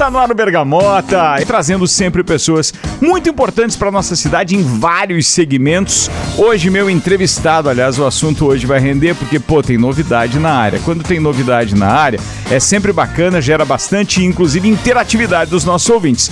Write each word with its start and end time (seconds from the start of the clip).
Tá 0.00 0.10
no 0.10 0.16
ar 0.16 0.30
o 0.30 0.34
Bergamota, 0.34 1.36
trazendo 1.46 1.86
sempre 1.86 2.24
pessoas 2.24 2.72
muito 3.02 3.28
importantes 3.28 3.76
para 3.76 3.90
nossa 3.90 4.16
cidade 4.16 4.56
em 4.56 4.62
vários 4.62 5.26
segmentos. 5.26 6.10
Hoje, 6.38 6.70
meu 6.70 6.88
entrevistado, 6.88 7.68
aliás, 7.68 7.98
o 7.98 8.06
assunto 8.06 8.46
hoje 8.46 8.64
vai 8.64 8.80
render 8.80 9.14
porque, 9.14 9.38
pô, 9.38 9.62
tem 9.62 9.76
novidade 9.76 10.38
na 10.38 10.54
área. 10.54 10.80
Quando 10.86 11.04
tem 11.04 11.20
novidade 11.20 11.74
na 11.74 11.88
área, 11.88 12.18
é 12.50 12.58
sempre 12.58 12.94
bacana, 12.94 13.42
gera 13.42 13.66
bastante, 13.66 14.24
inclusive, 14.24 14.66
interatividade 14.66 15.50
dos 15.50 15.66
nossos 15.66 15.90
ouvintes. 15.90 16.30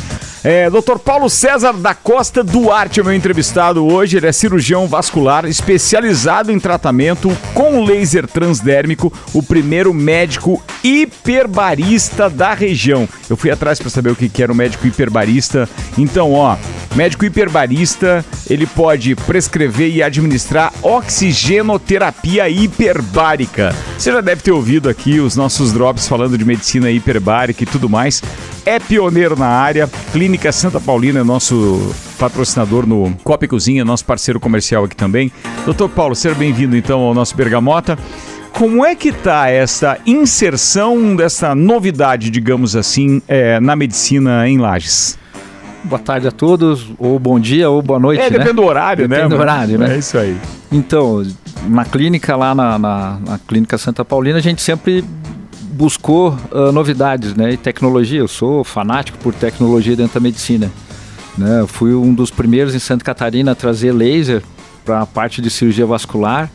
É, 0.50 0.70
Dr. 0.70 0.96
Paulo 1.04 1.28
César 1.28 1.74
da 1.74 1.92
Costa 1.92 2.42
Duarte 2.42 3.00
é 3.00 3.02
meu 3.02 3.12
entrevistado 3.12 3.86
hoje. 3.86 4.16
Ele 4.16 4.28
é 4.28 4.32
cirurgião 4.32 4.86
vascular 4.86 5.44
especializado 5.44 6.50
em 6.50 6.58
tratamento 6.58 7.30
com 7.52 7.84
laser 7.84 8.26
transdérmico, 8.26 9.12
o 9.34 9.42
primeiro 9.42 9.92
médico 9.92 10.64
hiperbarista 10.82 12.30
da 12.30 12.54
região. 12.54 13.06
Eu 13.28 13.36
fui 13.36 13.50
atrás 13.50 13.78
para 13.78 13.90
saber 13.90 14.08
o 14.08 14.16
que 14.16 14.42
era 14.42 14.50
o 14.50 14.56
médico 14.56 14.86
hiperbarista. 14.86 15.68
Então, 15.98 16.32
ó, 16.32 16.56
médico 16.94 17.24
hiperbarista, 17.24 18.24
ele 18.48 18.66
pode 18.66 19.14
prescrever 19.14 19.94
e 19.94 20.02
administrar 20.02 20.72
oxigenoterapia 20.82 22.48
hiperbárica. 22.48 23.74
Você 23.96 24.12
já 24.12 24.20
deve 24.20 24.42
ter 24.42 24.52
ouvido 24.52 24.88
aqui 24.88 25.20
os 25.20 25.36
nossos 25.36 25.72
drops 25.72 26.08
falando 26.08 26.36
de 26.36 26.44
medicina 26.44 26.90
hiperbárica 26.90 27.62
e 27.62 27.66
tudo 27.66 27.88
mais 27.88 28.22
é 28.68 28.78
pioneiro 28.78 29.34
na 29.34 29.46
área. 29.46 29.88
Clínica 30.12 30.52
Santa 30.52 30.78
Paulina 30.78 31.20
é 31.20 31.24
nosso 31.24 31.94
patrocinador 32.18 32.86
no 32.86 33.16
Copa 33.24 33.48
Cozinha, 33.48 33.82
nosso 33.82 34.04
parceiro 34.04 34.38
comercial 34.38 34.84
aqui 34.84 34.94
também. 34.94 35.32
Doutor 35.64 35.88
Paulo, 35.88 36.14
seja 36.14 36.34
bem-vindo 36.34 36.76
então 36.76 37.00
ao 37.00 37.14
nosso 37.14 37.34
Bergamota. 37.34 37.98
Como 38.52 38.84
é 38.84 38.94
que 38.94 39.08
está 39.08 39.48
essa 39.48 39.98
inserção 40.04 41.16
dessa 41.16 41.54
novidade, 41.54 42.28
digamos 42.28 42.76
assim, 42.76 43.22
é, 43.26 43.58
na 43.58 43.74
medicina 43.74 44.46
em 44.46 44.58
Lages? 44.58 45.18
Boa 45.88 45.98
tarde 45.98 46.28
a 46.28 46.30
todos, 46.30 46.86
ou 46.98 47.18
bom 47.18 47.40
dia, 47.40 47.70
ou 47.70 47.80
boa 47.80 47.98
noite. 47.98 48.20
É, 48.20 48.24
né? 48.24 48.38
depende 48.38 48.56
do 48.56 48.64
horário, 48.64 49.08
depende 49.08 49.22
né? 49.22 49.28
Depende 49.28 49.36
do 49.36 49.40
horário, 49.40 49.78
né? 49.78 49.94
É 49.94 49.98
isso 49.98 50.18
aí. 50.18 50.36
Então, 50.70 51.26
na 51.66 51.84
clínica 51.84 52.36
lá 52.36 52.54
na, 52.54 52.78
na, 52.78 53.18
na 53.26 53.38
Clínica 53.38 53.78
Santa 53.78 54.04
Paulina, 54.04 54.36
a 54.36 54.42
gente 54.42 54.60
sempre 54.60 55.02
buscou 55.72 56.36
uh, 56.52 56.70
novidades 56.72 57.34
né, 57.34 57.52
e 57.52 57.56
tecnologia. 57.56 58.18
Eu 58.18 58.28
sou 58.28 58.62
fanático 58.64 59.16
por 59.18 59.32
tecnologia 59.32 59.96
dentro 59.96 60.14
da 60.14 60.20
medicina. 60.20 60.70
Né? 61.38 61.60
Eu 61.60 61.66
fui 61.66 61.94
um 61.94 62.12
dos 62.12 62.30
primeiros 62.30 62.74
em 62.74 62.78
Santa 62.78 63.04
Catarina 63.04 63.52
a 63.52 63.54
trazer 63.54 63.92
laser 63.92 64.42
para 64.84 65.02
a 65.02 65.06
parte 65.06 65.40
de 65.40 65.48
cirurgia 65.48 65.86
vascular. 65.86 66.50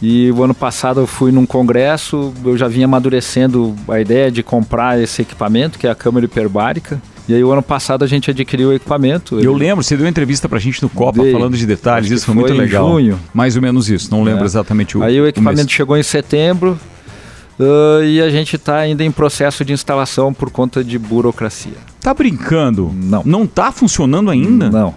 E 0.00 0.30
o 0.30 0.42
ano 0.42 0.54
passado 0.54 1.00
eu 1.00 1.06
fui 1.06 1.32
num 1.32 1.44
congresso, 1.44 2.32
eu 2.44 2.56
já 2.56 2.68
vinha 2.68 2.84
amadurecendo 2.84 3.74
a 3.88 4.00
ideia 4.00 4.30
de 4.30 4.42
comprar 4.42 5.00
esse 5.00 5.22
equipamento, 5.22 5.78
que 5.78 5.86
é 5.86 5.90
a 5.90 5.94
câmera 5.94 6.26
hiperbárica. 6.26 7.00
E 7.28 7.34
aí 7.34 7.42
o 7.42 7.50
ano 7.50 7.62
passado 7.62 8.04
a 8.04 8.06
gente 8.06 8.30
adquiriu 8.30 8.68
o 8.68 8.72
equipamento. 8.72 9.40
Eu 9.40 9.52
lembro, 9.52 9.82
você 9.82 9.96
deu 9.96 10.04
uma 10.04 10.10
entrevista 10.10 10.48
pra 10.48 10.58
gente 10.58 10.82
no 10.82 10.88
Copa 10.88 11.22
Dei, 11.22 11.32
falando 11.32 11.56
de 11.56 11.66
detalhes, 11.66 12.10
isso 12.10 12.26
foi, 12.26 12.34
foi 12.34 12.42
muito 12.42 12.56
legal. 12.56 12.86
Em 12.86 13.04
junho. 13.04 13.20
Mais 13.34 13.56
ou 13.56 13.62
menos 13.62 13.88
isso, 13.90 14.10
não 14.10 14.22
lembro 14.22 14.42
é. 14.42 14.46
exatamente 14.46 14.96
o 14.96 15.02
Aí 15.02 15.20
o 15.20 15.26
equipamento 15.26 15.68
o 15.68 15.72
chegou 15.72 15.96
em 15.96 16.02
setembro, 16.02 16.78
Uh, 17.58 18.04
e 18.04 18.20
a 18.20 18.28
gente 18.28 18.56
está 18.56 18.76
ainda 18.76 19.02
em 19.02 19.10
processo 19.10 19.64
de 19.64 19.72
instalação 19.72 20.32
por 20.32 20.50
conta 20.50 20.84
de 20.84 20.98
burocracia. 20.98 21.72
Tá 22.00 22.12
brincando? 22.12 22.92
Não. 22.94 23.22
Não 23.24 23.46
tá 23.46 23.72
funcionando 23.72 24.30
ainda? 24.30 24.68
Não. 24.68 24.94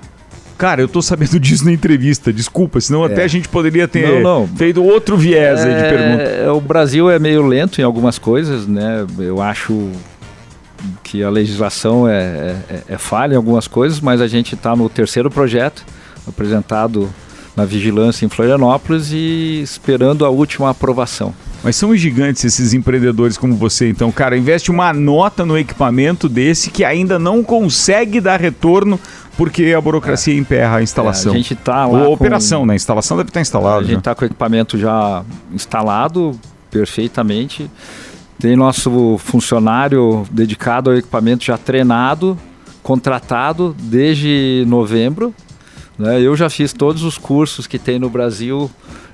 Cara, 0.57 0.81
eu 0.81 0.89
tô 0.89 1.01
sabendo 1.01 1.39
disso 1.39 1.63
na 1.63 1.71
entrevista, 1.71 2.33
desculpa, 2.33 2.81
senão 2.81 3.03
é. 3.03 3.05
até 3.05 3.23
a 3.23 3.27
gente 3.27 3.47
poderia 3.47 3.87
ter 3.87 4.21
não, 4.21 4.41
não. 4.41 4.47
feito 4.57 4.83
outro 4.83 5.15
viés 5.15 5.61
é, 5.61 5.63
aí 5.63 5.73
de 5.73 5.85
é, 5.85 5.89
pergunta. 5.89 6.53
O 6.53 6.59
Brasil 6.59 7.09
é 7.09 7.17
meio 7.17 7.47
lento 7.47 7.79
em 7.79 7.83
algumas 7.83 8.19
coisas, 8.19 8.67
né? 8.67 9.07
Eu 9.17 9.41
acho 9.41 9.89
que 11.03 11.23
a 11.23 11.29
legislação 11.29 12.07
é, 12.07 12.55
é, 12.69 12.83
é 12.89 12.97
falha 12.97 13.33
em 13.33 13.37
algumas 13.37 13.67
coisas, 13.67 13.99
mas 13.99 14.21
a 14.21 14.27
gente 14.27 14.55
está 14.55 14.75
no 14.75 14.89
terceiro 14.89 15.29
projeto 15.29 15.85
apresentado 16.27 17.09
na 17.55 17.65
vigilância 17.65 18.25
em 18.25 18.29
Florianópolis 18.29 19.11
e 19.11 19.61
esperando 19.61 20.25
a 20.25 20.29
última 20.29 20.69
aprovação. 20.69 21.33
Mas 21.61 21.75
são 21.75 21.93
gigantes 21.95 22.45
esses 22.45 22.73
empreendedores 22.73 23.37
como 23.37 23.53
você, 23.55 23.89
então, 23.89 24.11
cara, 24.11 24.37
investe 24.37 24.71
uma 24.71 24.93
nota 24.93 25.45
no 25.45 25.57
equipamento 25.57 26.29
desse 26.29 26.69
que 26.69 26.85
ainda 26.85 27.19
não 27.19 27.43
consegue 27.43 28.21
dar 28.21 28.39
retorno 28.39 28.97
porque 29.35 29.73
a 29.75 29.81
burocracia 29.81 30.33
é. 30.33 30.37
emperra 30.37 30.77
a 30.77 30.83
instalação. 30.83 31.33
É, 31.33 31.35
a 31.35 31.37
gente 31.37 31.55
tá 31.55 31.85
lá. 31.85 31.99
Ou 31.99 32.05
a 32.05 32.09
operação, 32.09 32.65
né? 32.65 32.73
A 32.73 32.75
instalação 32.75 33.17
deve 33.17 33.29
estar 33.29 33.41
instalada. 33.41 33.79
A 33.79 33.83
gente 33.83 33.99
está 33.99 34.15
com 34.15 34.23
o 34.23 34.25
equipamento 34.25 34.77
já 34.77 35.23
instalado 35.53 36.37
perfeitamente. 36.71 37.69
Tem 38.39 38.55
nosso 38.55 39.17
funcionário 39.17 40.25
dedicado 40.31 40.89
ao 40.89 40.95
equipamento 40.95 41.43
já 41.43 41.57
treinado, 41.57 42.37
contratado 42.81 43.75
desde 43.77 44.63
novembro. 44.67 45.33
Né? 45.97 46.21
Eu 46.21 46.35
já 46.35 46.49
fiz 46.49 46.71
todos 46.71 47.03
os 47.03 47.17
cursos 47.17 47.67
que 47.67 47.77
tem 47.77 47.99
no 47.99 48.09
Brasil 48.09 48.71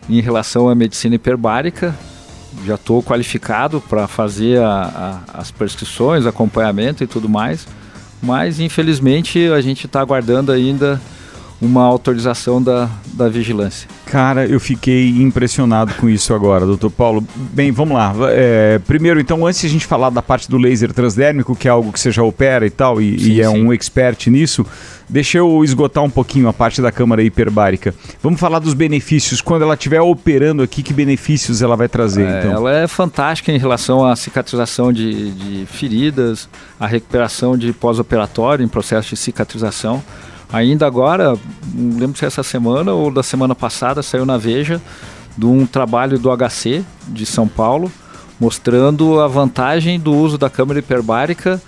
em 0.07 0.21
relação 0.21 0.69
à 0.69 0.75
medicina 0.75 1.15
hiperbárica 1.15 1.95
já 2.63 2.75
estou 2.75 3.01
qualificado 3.03 3.81
para 3.81 4.07
fazer 4.07 4.61
a, 4.61 5.23
a, 5.33 5.39
as 5.39 5.51
prescrições, 5.51 6.25
acompanhamento 6.25 7.03
e 7.03 7.07
tudo 7.07 7.27
mais, 7.27 7.67
mas 8.21 8.59
infelizmente 8.59 9.47
a 9.49 9.59
gente 9.61 9.87
está 9.87 9.99
aguardando 9.99 10.51
ainda 10.51 11.01
uma 11.61 11.83
autorização 11.83 12.61
da, 12.61 12.89
da 13.13 13.27
vigilância. 13.27 13.89
Cara, 14.05 14.45
eu 14.45 14.59
fiquei 14.59 15.09
impressionado 15.09 15.93
com 15.95 16.07
isso 16.07 16.33
agora, 16.33 16.65
doutor 16.65 16.91
Paulo. 16.91 17.25
Bem, 17.35 17.71
vamos 17.71 17.97
lá. 17.97 18.13
É, 18.29 18.79
primeiro, 18.79 19.19
então, 19.19 19.45
antes 19.45 19.61
de 19.61 19.67
a 19.67 19.69
gente 19.69 19.85
falar 19.85 20.09
da 20.11 20.21
parte 20.21 20.49
do 20.49 20.57
laser 20.57 20.93
transdérmico, 20.93 21.55
que 21.55 21.67
é 21.67 21.71
algo 21.71 21.91
que 21.91 21.99
você 21.99 22.11
já 22.11 22.23
opera 22.23 22.65
e 22.65 22.69
tal, 22.69 23.01
e, 23.01 23.19
sim, 23.19 23.31
e 23.31 23.41
é 23.41 23.49
sim. 23.49 23.63
um 23.63 23.73
expert 23.73 24.27
nisso, 24.27 24.65
deixa 25.09 25.39
eu 25.39 25.63
esgotar 25.63 26.03
um 26.03 26.09
pouquinho 26.09 26.47
a 26.47 26.53
parte 26.53 26.81
da 26.81 26.91
câmara 26.91 27.23
hiperbárica. 27.23 27.95
Vamos 28.21 28.39
falar 28.39 28.59
dos 28.59 28.75
benefícios. 28.75 29.41
Quando 29.41 29.63
ela 29.63 29.73
estiver 29.73 30.01
operando 30.01 30.61
aqui, 30.61 30.83
que 30.83 30.93
benefícios 30.93 31.61
ela 31.63 31.75
vai 31.75 31.89
trazer, 31.89 32.27
é, 32.27 32.39
então? 32.39 32.51
Ela 32.51 32.77
é 32.77 32.87
fantástica 32.87 33.51
em 33.51 33.57
relação 33.57 34.05
à 34.05 34.15
cicatrização 34.15 34.93
de, 34.93 35.31
de 35.31 35.65
feridas, 35.65 36.47
a 36.79 36.85
recuperação 36.85 37.57
de 37.57 37.73
pós-operatório 37.73 38.63
em 38.63 38.67
processo 38.67 39.09
de 39.09 39.17
cicatrização. 39.17 40.03
Ainda 40.55 40.87
agora, 40.87 41.37
não 41.73 41.99
lembro 41.99 42.17
se 42.17 42.23
é 42.23 42.27
essa 42.27 42.41
semana 42.41 42.93
ou 42.93 43.11
da 43.11 43.21
semana 43.21 43.53
passada, 43.53 44.01
saiu 44.01 44.25
na 44.25 44.37
Veja 44.37 44.81
de 45.37 45.45
um 45.45 45.65
trabalho 45.65 46.17
do 46.17 46.29
HC 46.29 46.81
de 47.09 47.25
São 47.25 47.45
Paulo, 47.45 47.91
mostrando 48.39 49.19
a 49.19 49.27
vantagem 49.27 49.99
do 49.99 50.13
uso 50.13 50.37
da 50.37 50.49
câmera 50.49 50.79
hiperbárica 50.79 51.61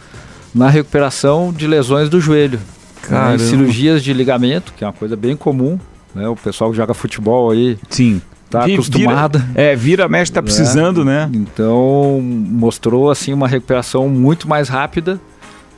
na 0.55 0.69
recuperação 0.69 1.51
de 1.51 1.67
lesões 1.67 2.07
do 2.07 2.21
joelho. 2.21 2.61
Né, 3.09 3.35
em 3.35 3.39
cirurgias 3.39 4.01
de 4.01 4.13
ligamento, 4.13 4.71
que 4.71 4.85
é 4.85 4.87
uma 4.87 4.93
coisa 4.93 5.17
bem 5.17 5.35
comum, 5.35 5.77
né? 6.15 6.29
O 6.29 6.35
pessoal 6.37 6.71
que 6.71 6.77
joga 6.77 6.93
futebol 6.93 7.51
aí 7.51 7.77
Sim. 7.89 8.21
tá 8.49 8.61
vira, 8.61 8.73
acostumado. 8.73 9.43
É, 9.53 9.75
vira, 9.75 10.07
mexe, 10.07 10.31
tá 10.31 10.41
precisando, 10.41 11.01
é. 11.01 11.03
né? 11.03 11.29
Então, 11.33 12.21
mostrou 12.21 13.11
assim 13.11 13.33
uma 13.33 13.49
recuperação 13.49 14.07
muito 14.07 14.47
mais 14.47 14.69
rápida 14.69 15.19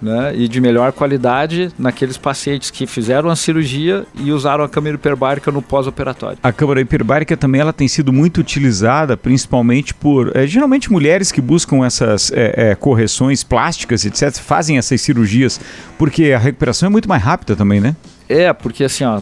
né, 0.02 0.34
e 0.36 0.48
de 0.48 0.62
melhor 0.62 0.92
qualidade 0.92 1.72
naqueles 1.78 2.18
pacientes 2.18 2.72
que 2.72 2.88
fizeram 2.88 3.30
a 3.30 3.36
cirurgia 3.36 4.06
e 4.16 4.32
usaram 4.32 4.64
a 4.64 4.70
câmera 4.70 4.96
hiperbárica 4.96 5.52
no 5.52 5.62
pós-operatório. 5.62 6.38
A 6.42 6.52
câmera 6.52 6.82
hiperbárica 6.82 7.36
também 7.36 7.62
ela 7.62 7.74
tem 7.74 7.88
sido 7.88 8.14
muito 8.14 8.40
utilizada, 8.40 9.18
principalmente 9.18 9.94
por 9.94 10.36
é, 10.36 10.48
geralmente 10.48 10.92
mulheres 10.92 11.32
que 11.32 11.42
buscam 11.42 11.86
essas 11.86 12.32
é, 12.32 12.72
é, 12.72 12.76
correções 12.76 13.44
plásticas, 13.44 14.06
etc., 14.06 14.34
fazem 14.40 14.78
essas 14.78 15.02
cirurgias, 15.02 15.59
porque 15.98 16.32
a 16.32 16.40
recuperação 16.40 16.88
é 16.88 16.90
muito 16.90 17.09
mais 17.09 17.22
rápida 17.22 17.56
também, 17.56 17.79
né? 17.79 17.96
É, 18.28 18.53
porque 18.53 18.84
assim, 18.84 19.03
ó, 19.03 19.22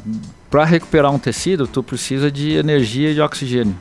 para 0.49 0.63
recuperar 0.65 1.11
um 1.11 1.19
tecido, 1.19 1.67
tu 1.67 1.81
precisa 1.81 2.31
de 2.31 2.53
energia 2.53 3.11
e 3.11 3.13
de 3.13 3.21
oxigênio. 3.21 3.75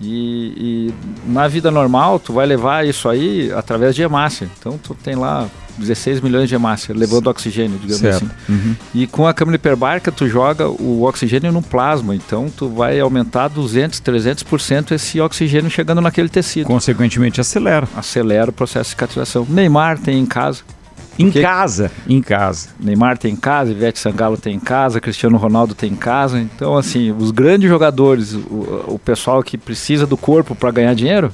E, 0.00 0.90
e, 0.90 0.94
na 1.30 1.46
vida 1.46 1.70
normal, 1.70 2.18
tu 2.18 2.32
vai 2.32 2.44
levar 2.44 2.84
isso 2.84 3.08
aí 3.08 3.52
através 3.52 3.94
de 3.94 4.02
hemácia. 4.02 4.50
Então, 4.58 4.76
tu 4.76 4.94
tem 4.94 5.14
lá 5.14 5.48
16 5.78 6.20
milhões 6.20 6.48
de 6.48 6.54
hemácia, 6.54 6.94
levando 6.94 7.28
oxigênio, 7.28 7.78
digamos 7.78 8.00
certo. 8.00 8.24
assim. 8.24 8.52
Uhum. 8.52 8.76
E 8.94 9.06
com 9.06 9.26
a 9.26 9.34
câmera 9.34 9.56
hiperbárica, 9.56 10.12
tu 10.12 10.28
joga 10.28 10.68
o 10.68 11.02
oxigênio 11.02 11.52
no 11.52 11.62
plasma. 11.62 12.14
Então, 12.14 12.50
tu 12.54 12.68
vai 12.68 12.98
aumentar 13.00 13.48
200, 13.48 14.00
300% 14.00 14.92
esse 14.92 15.20
oxigênio 15.20 15.70
chegando 15.70 16.00
naquele 16.00 16.28
tecido. 16.28 16.66
Consequentemente, 16.66 17.40
acelera. 17.40 17.88
Acelera 17.96 18.50
o 18.50 18.52
processo 18.52 18.84
de 18.84 18.90
cicatrização. 18.90 19.46
Neymar 19.48 19.98
tem 19.98 20.18
em 20.18 20.26
casa. 20.26 20.62
Em 21.18 21.26
Porque 21.26 21.42
casa, 21.42 21.90
em 22.08 22.22
casa. 22.22 22.70
Neymar 22.80 23.18
tem 23.18 23.34
em 23.34 23.36
casa, 23.36 23.70
Ivete 23.70 23.98
Sangalo 23.98 24.36
tem 24.38 24.54
em 24.54 24.60
casa, 24.60 25.00
Cristiano 25.00 25.36
Ronaldo 25.36 25.74
tem 25.74 25.92
em 25.92 25.96
casa. 25.96 26.40
Então, 26.40 26.76
assim, 26.76 27.12
os 27.12 27.30
grandes 27.30 27.68
jogadores, 27.68 28.32
o, 28.32 28.84
o 28.88 28.98
pessoal 28.98 29.42
que 29.42 29.58
precisa 29.58 30.06
do 30.06 30.16
corpo 30.16 30.54
para 30.54 30.70
ganhar 30.70 30.94
dinheiro, 30.94 31.32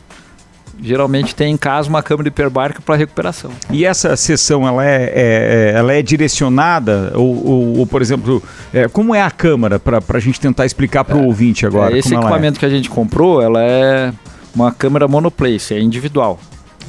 geralmente 0.80 1.34
tem 1.34 1.52
em 1.52 1.56
casa 1.56 1.88
uma 1.88 2.02
câmera 2.02 2.28
hiperbárica 2.28 2.80
para 2.80 2.96
recuperação. 2.96 3.50
E 3.70 3.84
essa 3.84 4.16
sessão 4.16 4.66
ela 4.66 4.84
é, 4.86 5.04
é, 5.04 5.12
é, 5.14 5.72
ela 5.78 5.92
é 5.92 6.02
direcionada 6.02 7.12
ou, 7.14 7.46
ou, 7.46 7.78
ou 7.78 7.86
por 7.86 8.02
exemplo, 8.02 8.42
é, 8.72 8.88
como 8.88 9.14
é 9.14 9.22
a 9.22 9.30
câmera 9.30 9.78
para 9.78 10.00
a 10.08 10.20
gente 10.20 10.40
tentar 10.40 10.66
explicar 10.66 11.04
para 11.04 11.16
o 11.16 11.22
é, 11.22 11.26
ouvinte 11.26 11.66
agora? 11.66 11.96
esse 11.96 12.14
é. 12.14 12.18
equipamento 12.18 12.58
que 12.58 12.66
a 12.66 12.70
gente 12.70 12.88
comprou, 12.88 13.42
ela 13.42 13.62
é 13.62 14.12
uma 14.54 14.72
câmera 14.72 15.06
monoplace, 15.06 15.74
é 15.74 15.80
individual. 15.80 16.38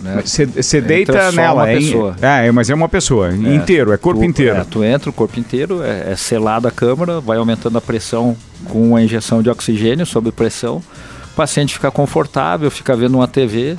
Né? 0.02 0.22
Você 0.24 0.82
deita 0.82 1.32
nela, 1.32 1.64
uma 1.64 1.70
é, 1.70 1.76
pessoa. 1.76 2.16
é, 2.22 2.52
mas 2.52 2.70
é 2.70 2.76
uma 2.76 2.88
pessoa, 2.88 3.32
É, 3.32 3.54
inteiro, 3.54 3.92
é 3.92 3.98
corpo 3.98 4.22
tu, 4.22 4.26
inteiro. 4.26 4.66
Tu 4.66 4.84
entra 4.84 5.10
o 5.10 5.14
corpo 5.14 5.40
inteiro, 5.40 5.84
é, 5.84 6.14
é 6.14 6.16
selada 6.16 6.70
a 6.70 6.72
câmara, 6.72 7.20
vai 7.20 7.38
aumentando 7.38 7.78
a 7.78 7.82
pressão 7.82 8.36
com 8.66 8.96
a 8.96 9.02
injeção 9.02 9.42
de 9.42 9.50
oxigênio 9.50 10.06
sob 10.06 10.32
pressão. 10.32 10.82
O 11.40 11.42
paciente 11.42 11.74
fica 11.74 11.90
confortável, 11.90 12.70
fica 12.70 12.94
vendo 12.98 13.16
uma 13.16 13.26
TV, 13.26 13.78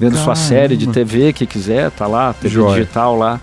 vendo 0.00 0.14
sua 0.14 0.32
Caramba. 0.32 0.36
série 0.36 0.76
de 0.78 0.86
TV 0.86 1.34
que 1.34 1.44
quiser, 1.44 1.90
tá 1.90 2.06
lá, 2.06 2.32
TV 2.32 2.48
Joia. 2.54 2.80
digital 2.80 3.18
lá, 3.18 3.38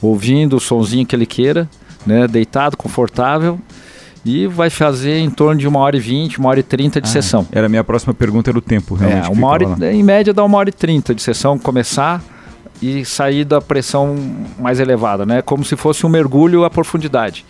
ouvindo 0.00 0.54
o 0.54 0.60
sonzinho 0.60 1.04
que 1.04 1.16
ele 1.16 1.26
queira, 1.26 1.68
né, 2.06 2.28
deitado, 2.28 2.76
confortável. 2.76 3.58
E 4.24 4.46
vai 4.46 4.70
fazer 4.70 5.18
em 5.18 5.30
torno 5.30 5.58
de 5.60 5.66
uma 5.66 5.80
hora 5.80 5.96
e 5.96 6.00
vinte, 6.00 6.38
uma 6.38 6.48
hora 6.48 6.60
e 6.60 6.62
trinta 6.62 7.00
de 7.00 7.08
Ah, 7.08 7.10
sessão. 7.10 7.44
Era 7.50 7.66
a 7.66 7.68
minha 7.68 7.82
próxima 7.82 8.14
pergunta, 8.14 8.50
era 8.52 8.58
o 8.58 8.62
tempo, 8.62 8.94
realmente. 8.94 9.26
É, 9.26 9.32
uma 9.32 9.48
hora, 9.48 9.66
lá. 9.66 9.92
em 9.92 10.02
média 10.04 10.32
dá 10.32 10.44
uma 10.44 10.56
hora 10.56 10.68
e 10.68 10.72
trinta 10.72 11.12
de 11.12 11.20
sessão 11.20 11.58
começar 11.58 12.22
e 12.80 13.04
sair 13.04 13.44
da 13.44 13.60
pressão 13.60 14.14
mais 14.60 14.78
elevada, 14.78 15.26
né? 15.26 15.42
Como 15.42 15.64
se 15.64 15.74
fosse 15.74 16.06
um 16.06 16.08
mergulho 16.08 16.62
à 16.62 16.70
profundidade. 16.70 17.44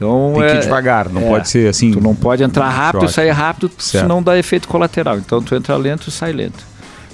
Então 0.00 0.32
Tem 0.34 0.42
que 0.44 0.48
é, 0.48 0.56
ir 0.56 0.60
devagar, 0.60 1.10
não 1.10 1.20
é, 1.20 1.28
pode 1.28 1.48
ser 1.50 1.68
assim. 1.68 1.90
tu 1.90 2.00
não 2.00 2.14
pode 2.14 2.42
entrar 2.42 2.70
rápido 2.70 3.02
choque. 3.02 3.12
e 3.12 3.14
sair 3.14 3.30
rápido, 3.30 3.70
Certo. 3.76 4.02
senão 4.04 4.22
dá 4.22 4.38
efeito 4.38 4.66
colateral. 4.66 5.18
Então 5.18 5.42
tu 5.42 5.54
entra 5.54 5.76
lento 5.76 6.08
e 6.08 6.10
sai 6.10 6.32
lento. 6.32 6.64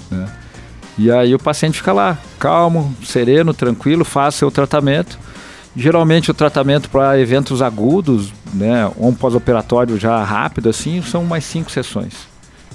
né? 0.09 0.25
E 0.97 1.11
aí 1.11 1.35
o 1.35 1.39
paciente 1.39 1.77
fica 1.77 1.91
lá, 1.91 2.17
calmo, 2.39 2.95
sereno, 3.03 3.53
tranquilo, 3.53 4.05
faz 4.05 4.35
seu 4.35 4.49
tratamento. 4.49 5.19
Geralmente 5.75 6.31
o 6.31 6.33
tratamento 6.33 6.89
para 6.89 7.19
eventos 7.19 7.61
agudos, 7.61 8.33
né, 8.53 8.89
um 8.97 9.13
pós-operatório 9.13 9.99
já 9.99 10.23
rápido 10.23 10.69
assim, 10.69 11.01
são 11.03 11.23
mais 11.25 11.43
cinco 11.43 11.69
sessões. 11.69 12.13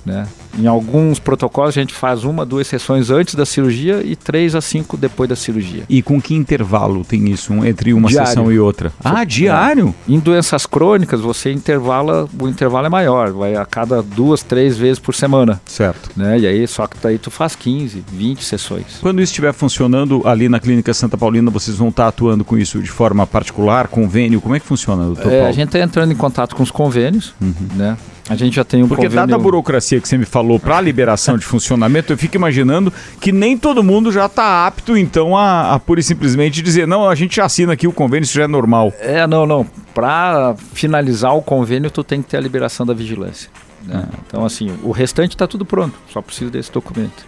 Né? 0.04 0.26
Em 0.58 0.66
alguns 0.66 1.19
protocolos 1.20 1.76
a 1.76 1.81
gente 1.81 1.94
faz 1.94 2.25
uma, 2.25 2.44
duas 2.44 2.66
sessões 2.66 3.08
antes 3.08 3.34
da 3.37 3.46
cirurgia 3.46 4.02
e 4.04 4.16
três 4.16 4.54
a 4.54 4.60
cinco 4.60 4.96
depois 4.96 5.28
da 5.28 5.37
cirurgia. 5.37 5.84
E 5.88 6.02
com 6.02 6.20
que 6.20 6.34
intervalo 6.34 7.04
tem 7.04 7.31
isso 7.31 7.52
um- 7.52 7.64
entre 7.64 7.93
uma 7.94 8.08
Diário. 8.08 8.28
sessão 8.28 8.50
e 8.52 8.58
outra? 8.58 8.93
Ah, 9.04 9.22
diário? 9.25 9.94
Em 10.08 10.19
doenças 10.19 10.66
crônicas 10.66 11.20
você 11.20 11.52
intervala, 11.52 12.28
o 12.40 12.49
intervalo 12.49 12.87
é 12.87 12.90
maior, 12.90 13.31
vai 13.32 13.54
a 13.54 13.64
cada 13.64 14.02
duas, 14.02 14.43
três 14.43 14.76
vezes 14.76 14.99
por 14.99 15.14
semana. 15.14 15.60
Certo. 15.66 16.10
Né? 16.16 16.40
E 16.40 16.46
aí, 16.48 16.66
só 16.66 16.87
que 16.88 16.96
daí 17.00 17.16
tu 17.19 17.31
faz 17.31 17.55
15, 17.55 18.02
20 18.12 18.43
sessões. 18.44 18.98
Quando 19.00 19.22
isso 19.22 19.31
estiver 19.31 19.52
funcionando 19.52 20.22
ali 20.26 20.48
na 20.48 20.58
Clínica 20.58 20.93
Santa 20.93 21.16
Paulina, 21.16 21.50
vocês 21.50 21.76
vão 21.76 21.88
estar 21.90 22.08
atuando 22.08 22.44
com 22.44 22.58
isso 22.58 22.81
de 22.82 22.90
forma 22.90 23.25
particular, 23.26 23.87
convênio? 23.88 24.40
Como 24.40 24.55
é 24.56 24.60
que 24.60 24.66
funciona, 24.66 25.05
doutor 25.05 25.26
É, 25.32 25.37
Paulo? 25.37 25.46
a 25.48 25.52
gente 25.52 25.66
está 25.69 25.78
entrando 25.78 26.12
em 26.12 26.16
contato 26.16 26.56
com 26.56 26.62
os 26.64 26.70
convênios, 26.72 27.34
né? 27.76 27.96
A 28.28 28.36
gente 28.36 28.54
já 28.54 28.64
tem 28.64 28.82
um 28.82 28.88
Porque 28.88 29.04
convênio... 29.04 29.26
dada 29.26 29.34
a 29.34 29.38
burocracia 29.38 30.00
que 30.00 30.08
você 30.08 30.16
me 30.16 30.24
falou 30.24 30.58
para 30.60 30.78
a 30.78 30.80
liberação 30.80 31.36
de 31.36 31.44
funcionamento, 31.44 32.12
eu 32.12 32.19
fico 32.19 32.36
imaginando 32.36 32.92
que 33.20 33.32
nem 33.32 33.58
todo 33.58 33.82
mundo 33.82 34.12
já 34.12 34.26
está 34.26 34.66
apto, 34.66 34.96
então, 34.96 35.36
a, 35.36 35.74
a 35.74 35.78
pura 35.78 35.98
e 35.98 36.02
simplesmente 36.02 36.62
dizer, 36.62 36.86
não, 36.86 37.08
a 37.08 37.14
gente 37.16 37.36
já 37.36 37.44
assina 37.46 37.72
aqui 37.72 37.86
o 37.88 37.92
convênio, 37.92 38.24
isso 38.24 38.34
já 38.34 38.44
é 38.44 38.46
normal. 38.46 38.92
É, 39.00 39.26
não, 39.26 39.44
não. 39.44 39.66
Para 39.92 40.54
finalizar 40.72 41.34
o 41.36 41.42
convênio, 41.42 41.90
tu 41.90 42.04
tem 42.04 42.22
que 42.22 42.30
ter 42.30 42.36
a 42.36 42.40
liberação 42.40 42.86
da 42.86 42.94
vigilância. 42.94 43.50
né? 43.84 44.06
Então, 44.26 44.44
assim, 44.44 44.72
o 44.84 44.92
restante 44.92 45.32
está 45.32 45.46
tudo 45.46 45.64
pronto, 45.66 45.98
só 46.12 46.22
precisa 46.22 46.50
desse 46.50 46.70
documento. 46.70 47.26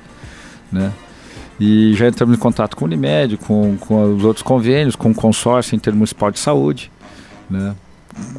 Né? 0.70 0.92
E 1.58 1.92
já 1.94 2.08
entramos 2.08 2.36
em 2.36 2.38
contato 2.38 2.76
com 2.76 2.84
o 2.84 2.88
Unimed, 2.88 3.36
com, 3.36 3.76
com 3.76 4.14
os 4.14 4.24
outros 4.24 4.42
convênios, 4.42 4.94
com 4.94 5.10
o 5.10 5.14
consórcio 5.14 5.74
intermunicipal 5.74 6.30
de 6.30 6.38
saúde. 6.38 6.90
Né? 7.50 7.74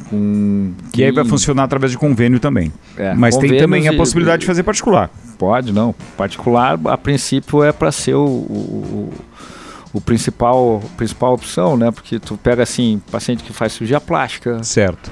Com, 0.08 0.72
Que 0.92 1.04
aí 1.04 1.12
vai 1.12 1.24
funcionar 1.24 1.64
através 1.64 1.92
de 1.92 1.98
convênio 1.98 2.38
também. 2.40 2.72
é, 2.96 3.14
Mas 3.14 3.36
tem 3.36 3.56
também 3.58 3.88
a 3.88 3.92
e- 3.92 3.96
possibilidade 3.96 4.40
de 4.40 4.46
fazer 4.46 4.62
particular. 4.62 5.10
Pode, 5.38 5.72
não. 5.72 5.94
Particular, 6.16 6.78
a 6.86 6.96
princípio, 6.96 7.62
é 7.62 7.72
para 7.72 7.92
ser 7.92 8.14
o, 8.14 8.24
o, 8.24 9.12
o 9.92 10.00
principal, 10.00 10.82
principal 10.96 11.34
opção, 11.34 11.76
né? 11.76 11.90
Porque 11.90 12.18
tu 12.18 12.36
pega, 12.36 12.62
assim, 12.62 13.00
paciente 13.10 13.42
que 13.44 13.52
faz 13.52 13.72
cirurgia 13.72 14.00
plástica, 14.00 14.62
Certo. 14.62 15.10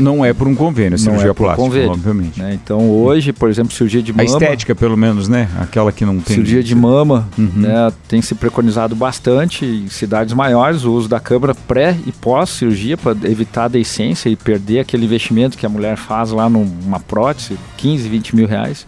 Não 0.00 0.24
é 0.24 0.32
por 0.32 0.48
um 0.48 0.54
convênio, 0.54 0.90
a 0.90 0.98
Não 0.98 0.98
cirurgia 0.98 1.30
é 1.30 1.34
plástica, 1.34 1.62
convênio, 1.62 1.90
obviamente. 1.90 2.40
né? 2.40 2.52
Então, 2.54 2.90
hoje, 2.90 3.32
por 3.32 3.48
exemplo, 3.50 3.72
cirurgia 3.72 4.02
de 4.02 4.10
A 4.12 4.14
mama... 4.14 4.24
estética, 4.28 4.74
pelo 4.74 4.96
menos, 4.96 5.28
né? 5.28 5.48
Aquela 5.60 5.92
que 5.92 6.04
não 6.04 6.18
tem. 6.20 6.36
Cirurgia 6.36 6.62
de 6.62 6.74
mama, 6.74 7.28
Uhum. 7.38 7.50
né, 7.56 7.92
tem 8.08 8.20
se 8.22 8.34
preconizado 8.34 8.94
bastante 8.96 9.64
em 9.64 9.88
cidades 9.88 10.32
maiores 10.34 10.84
o 10.84 10.92
uso 10.92 11.08
da 11.08 11.20
câmara 11.20 11.54
pré 11.54 11.96
e 12.06 12.12
pós-cirurgia 12.12 12.96
para 12.96 13.12
evitar 13.24 13.64
a 13.64 13.68
deiscência 13.68 14.28
e 14.28 14.36
perder 14.36 14.80
aquele 14.80 15.04
investimento 15.04 15.56
que 15.58 15.66
a 15.66 15.68
mulher 15.68 15.96
faz 15.96 16.30
lá 16.30 16.48
numa 16.48 16.98
prótese, 17.00 17.56
15, 17.76 18.08
20 18.08 18.34
mil 18.36 18.46
reais. 18.46 18.86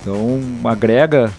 Então, 0.00 0.40
agrega 0.64 1.32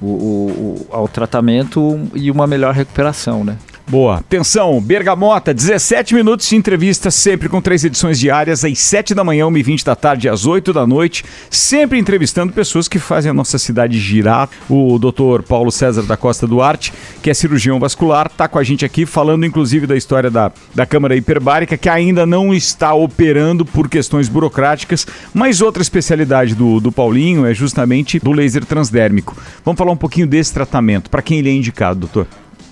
o, 0.00 0.06
o- 0.06 0.86
o- 0.90 0.94
ao 0.94 1.08
tratamento 1.08 2.00
e 2.14 2.30
uma 2.30 2.46
melhor 2.46 2.74
recuperação, 2.74 3.42
né? 3.44 3.56
Boa. 3.86 4.16
Atenção, 4.16 4.80
Bergamota, 4.80 5.52
17 5.52 6.14
minutos 6.14 6.48
de 6.48 6.56
entrevista, 6.56 7.10
sempre 7.10 7.50
com 7.50 7.60
três 7.60 7.84
edições 7.84 8.18
diárias, 8.18 8.64
às 8.64 8.78
7 8.78 9.14
da 9.14 9.22
manhã, 9.22 9.44
1h20 9.44 9.84
da 9.84 9.94
tarde, 9.94 10.26
às 10.26 10.46
8 10.46 10.72
da 10.72 10.86
noite, 10.86 11.22
sempre 11.50 11.98
entrevistando 11.98 12.52
pessoas 12.52 12.88
que 12.88 12.98
fazem 12.98 13.30
a 13.30 13.34
nossa 13.34 13.58
cidade 13.58 14.00
girar. 14.00 14.48
O 14.70 14.98
doutor 14.98 15.42
Paulo 15.42 15.70
César 15.70 16.02
da 16.02 16.16
Costa 16.16 16.46
Duarte, 16.46 16.94
que 17.22 17.28
é 17.28 17.34
cirurgião 17.34 17.78
vascular, 17.78 18.26
está 18.26 18.48
com 18.48 18.58
a 18.58 18.64
gente 18.64 18.86
aqui, 18.86 19.04
falando 19.04 19.44
inclusive 19.44 19.86
da 19.86 19.96
história 19.96 20.30
da, 20.30 20.50
da 20.74 20.86
Câmara 20.86 21.14
Hiperbárica, 21.14 21.76
que 21.76 21.88
ainda 21.88 22.24
não 22.24 22.54
está 22.54 22.94
operando 22.94 23.66
por 23.66 23.88
questões 23.88 24.30
burocráticas, 24.30 25.06
mas 25.34 25.60
outra 25.60 25.82
especialidade 25.82 26.54
do, 26.54 26.80
do 26.80 26.90
Paulinho 26.90 27.44
é 27.44 27.52
justamente 27.52 28.18
do 28.18 28.32
laser 28.32 28.64
transdérmico. 28.64 29.36
Vamos 29.62 29.78
falar 29.78 29.92
um 29.92 29.96
pouquinho 29.96 30.26
desse 30.26 30.54
tratamento, 30.54 31.10
para 31.10 31.20
quem 31.20 31.38
ele 31.38 31.50
é 31.50 31.52
indicado, 31.52 32.00
doutor. 32.00 32.26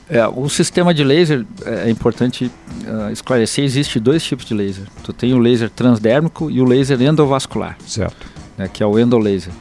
É, 0.08 0.26
o 0.26 0.49
sistema 0.49 0.93
de 0.93 1.02
laser 1.04 1.46
é 1.64 1.88
importante 1.88 2.50
ah, 2.87 3.10
esclarecer, 3.12 3.64
existe 3.64 3.99
dois 3.99 4.22
tipos 4.22 4.44
de 4.44 4.54
laser. 4.54 4.84
Tu 5.02 5.12
tem 5.12 5.32
o 5.32 5.38
laser 5.38 5.70
transdérmico 5.70 6.50
e 6.50 6.60
o 6.60 6.64
laser 6.64 7.00
endovascular. 7.00 7.76
Certo. 7.87 8.26
né, 8.56 8.69
que 8.69 8.82
é 8.82 8.87
o 8.87 8.99
endolaser. 8.99 9.52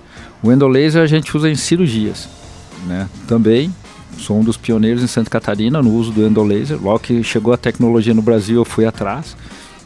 O 0.44 0.52
endolaser 0.52 1.02
a 1.02 1.08
gente 1.08 1.36
usa 1.36 1.50
em 1.50 1.56
cirurgias, 1.56 2.28
né? 2.88 3.08
Também 3.28 3.74
sou 4.18 4.40
um 4.40 4.44
dos 4.44 4.58
pioneiros 4.58 5.04
em 5.04 5.08
Santa 5.08 5.30
Catarina 5.30 5.82
no 5.82 5.94
uso 5.94 6.12
do 6.12 6.26
endolaser. 6.26 6.82
Logo 6.82 7.00
que 7.00 7.24
chegou 7.24 7.54
a 7.54 7.58
tecnologia 7.58 8.14
no 8.14 8.22
Brasil, 8.22 8.58
eu 8.58 8.66
fui 8.66 8.86
atrás, 8.86 9.36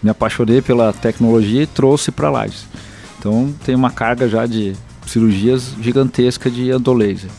me 0.01 0.09
apaixonei 0.09 0.61
pela 0.61 0.93
tecnologia 0.93 1.63
e 1.63 1.67
trouxe 1.67 2.11
para 2.11 2.29
lá. 2.29 2.45
Então 3.19 3.53
tem 3.65 3.75
uma 3.75 3.91
carga 3.91 4.27
já 4.27 4.45
de 4.45 4.73
cirurgias 5.05 5.73
gigantesca 5.81 6.49
de 6.49 6.71
endolaser. 6.71 7.29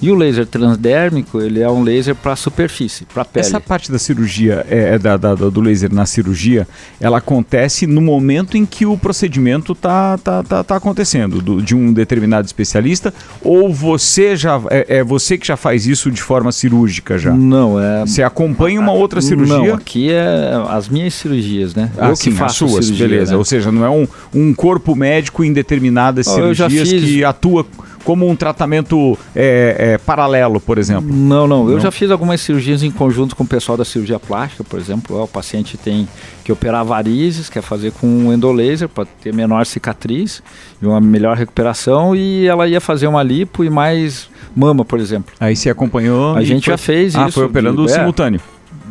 E 0.00 0.10
o 0.10 0.14
laser 0.14 0.46
transdérmico, 0.46 1.40
ele 1.40 1.60
é 1.60 1.68
um 1.68 1.82
laser 1.82 2.14
para 2.14 2.36
superfície, 2.36 3.04
para 3.04 3.24
pele. 3.24 3.44
Essa 3.46 3.60
parte 3.60 3.90
da 3.90 3.98
cirurgia, 3.98 4.64
é, 4.70 4.94
é 4.94 4.98
da, 4.98 5.16
da- 5.16 5.34
do 5.34 5.60
laser 5.60 5.92
na 5.92 6.06
cirurgia, 6.06 6.68
ela 7.00 7.18
acontece 7.18 7.86
no 7.86 8.00
momento 8.00 8.56
em 8.56 8.64
que 8.64 8.86
o 8.86 8.96
procedimento 8.96 9.74
tá, 9.74 10.16
tá, 10.18 10.42
tá, 10.42 10.62
tá 10.62 10.76
acontecendo, 10.76 11.42
do- 11.42 11.60
de 11.60 11.74
um 11.74 11.92
determinado 11.92 12.46
especialista, 12.46 13.12
ou 13.42 13.72
você 13.72 14.36
já 14.36 14.60
é, 14.70 14.98
é 14.98 15.04
você 15.04 15.36
que 15.36 15.46
já 15.46 15.56
faz 15.56 15.86
isso 15.86 16.10
de 16.10 16.22
forma 16.22 16.52
cirúrgica 16.52 17.18
já? 17.18 17.32
Não, 17.32 17.80
é 17.80 18.06
Você 18.06 18.22
acompanha 18.22 18.80
uma 18.80 18.92
outra 18.92 19.20
cirurgia? 19.20 19.56
Não, 19.58 19.74
aqui 19.74 20.10
é 20.12 20.52
as 20.68 20.88
minhas 20.88 21.14
cirurgias, 21.14 21.74
né? 21.74 21.90
Ah, 21.98 22.10
eu 22.10 22.16
sim, 22.16 22.30
que 22.30 22.36
faço 22.36 22.64
as 22.66 22.70
suas, 22.70 22.84
cirurgia, 22.86 23.08
beleza. 23.08 23.32
né? 23.32 23.38
Ou 23.38 23.44
seja, 23.44 23.72
não 23.72 23.84
é 23.84 23.90
um, 23.90 24.06
um 24.32 24.54
corpo 24.54 24.94
médico 24.94 25.42
em 25.42 25.52
determinadas 25.52 26.26
eu 26.28 26.54
cirurgias 26.54 26.88
que 26.88 27.24
atua 27.24 27.66
como 28.04 28.28
um 28.28 28.34
tratamento 28.36 29.18
é, 29.34 29.76
é, 29.94 29.98
paralelo, 29.98 30.60
por 30.60 30.78
exemplo. 30.78 31.12
Não, 31.12 31.46
não, 31.46 31.66
Eu 31.68 31.74
Não? 31.74 31.80
já 31.80 31.90
fiz 31.90 32.10
algumas 32.10 32.40
cirurgias 32.40 32.82
em 32.82 32.90
conjunto 32.90 33.34
com 33.36 33.44
o 33.44 33.46
pessoal 33.46 33.76
da 33.76 33.84
cirurgia 33.84 34.18
plástica, 34.18 34.62
por 34.64 34.78
exemplo. 34.78 35.16
Ó, 35.16 35.24
o 35.24 35.28
paciente 35.28 35.76
tem 35.76 36.08
que 36.44 36.50
operar 36.52 36.84
varizes, 36.84 37.48
quer 37.50 37.62
fazer 37.62 37.92
com 37.92 38.06
um 38.06 38.32
endolaser 38.32 38.88
para 38.88 39.04
ter 39.04 39.32
menor 39.34 39.66
cicatriz 39.66 40.42
e 40.80 40.86
uma 40.86 41.00
melhor 41.00 41.36
recuperação. 41.36 42.14
E 42.16 42.46
ela 42.46 42.66
ia 42.68 42.80
fazer 42.80 43.06
uma 43.06 43.22
lipo 43.22 43.64
e 43.64 43.70
mais 43.70 44.28
mama, 44.56 44.84
por 44.84 44.98
exemplo. 44.98 45.32
Aí 45.38 45.54
você 45.56 45.68
acompanhou. 45.70 46.34
A 46.36 46.42
gente 46.42 46.64
foi- 46.64 46.72
já 46.72 46.78
fez 46.78 47.14
Ah, 47.16 47.24
isso. 47.28 47.32
foi 47.34 47.44
operando 47.44 47.84
de- 47.84 47.92
é, 47.92 47.94
simultâneo. 47.94 48.40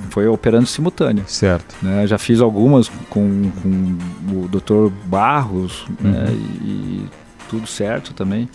Foi 0.09 0.27
operando 0.27 0.65
simultâneo. 0.65 1.23
Certo. 1.27 1.75
né? 1.81 2.07
Já 2.07 2.17
fiz 2.17 2.39
algumas 2.41 2.89
com, 3.09 3.51
com 3.61 3.95
o 4.33 4.47
Dr. 4.47 4.91
Barros 5.05 5.85
né? 6.01 6.25
Uhum. 6.29 6.35
e, 6.63 6.67
e 6.69 7.05
tudo 7.49 7.67
certo 7.67 8.13
também. 8.13 8.49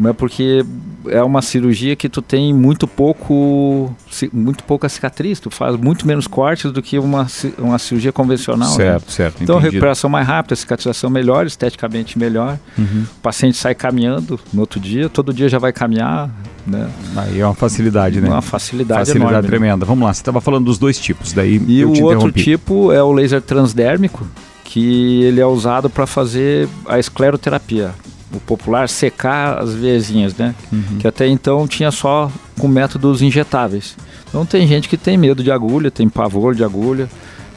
Mas 0.00 0.16
porque 0.16 0.64
é 1.08 1.22
uma 1.22 1.42
cirurgia 1.42 1.94
que 1.94 2.08
tu 2.08 2.22
tem 2.22 2.54
muito 2.54 2.88
pouco, 2.88 3.94
muito 4.32 4.64
pouca 4.64 4.88
cicatriz, 4.88 5.38
tu 5.38 5.50
faz 5.50 5.76
muito 5.76 6.06
menos 6.06 6.26
cortes 6.26 6.72
do 6.72 6.80
que 6.80 6.98
uma, 6.98 7.26
uma 7.58 7.78
cirurgia 7.78 8.10
convencional. 8.10 8.70
né? 8.70 8.74
certo, 8.76 9.12
certo. 9.12 9.42
Então, 9.42 9.56
entendido. 9.56 9.74
recuperação 9.74 10.08
mais 10.08 10.26
rápida, 10.26 10.56
cicatrização 10.56 11.10
melhor, 11.10 11.44
esteticamente 11.46 12.18
melhor. 12.18 12.58
Uhum. 12.78 13.04
O 13.18 13.20
paciente 13.20 13.58
sai 13.58 13.74
caminhando 13.74 14.40
no 14.54 14.62
outro 14.62 14.80
dia, 14.80 15.10
todo 15.10 15.34
dia 15.34 15.50
já 15.50 15.58
vai 15.58 15.70
caminhar, 15.70 16.30
né? 16.66 16.88
Aí 17.16 17.38
é 17.38 17.44
uma 17.44 17.54
facilidade, 17.54 18.22
né? 18.22 18.28
Uma 18.30 18.40
facilidade, 18.40 19.00
Facilidade 19.00 19.30
enorme. 19.32 19.42
né? 19.42 19.48
tremenda. 19.48 19.84
Vamos 19.84 20.02
lá, 20.06 20.14
você 20.14 20.22
estava 20.22 20.40
falando 20.40 20.64
dos 20.64 20.78
dois 20.78 20.98
tipos, 20.98 21.34
daí 21.34 21.62
E 21.68 21.84
o 21.84 22.02
outro 22.04 22.32
tipo 22.32 22.90
é 22.90 23.02
o 23.02 23.12
laser 23.12 23.42
transdérmico, 23.42 24.26
que 24.64 25.24
ele 25.24 25.42
é 25.42 25.46
usado 25.46 25.90
para 25.90 26.06
fazer 26.06 26.66
a 26.86 26.98
escleroterapia. 26.98 27.90
O 28.32 28.40
popular 28.40 28.88
secar 28.88 29.58
as 29.58 29.74
veiazinhas, 29.74 30.36
né? 30.36 30.54
Uhum. 30.72 30.98
Que 30.98 31.08
até 31.08 31.26
então 31.26 31.66
tinha 31.66 31.90
só 31.90 32.30
com 32.58 32.68
métodos 32.68 33.22
injetáveis. 33.22 33.96
Então 34.28 34.46
tem 34.46 34.66
gente 34.66 34.88
que 34.88 34.96
tem 34.96 35.16
medo 35.16 35.42
de 35.42 35.50
agulha, 35.50 35.90
tem 35.90 36.08
pavor 36.08 36.54
de 36.54 36.62
agulha, 36.62 37.08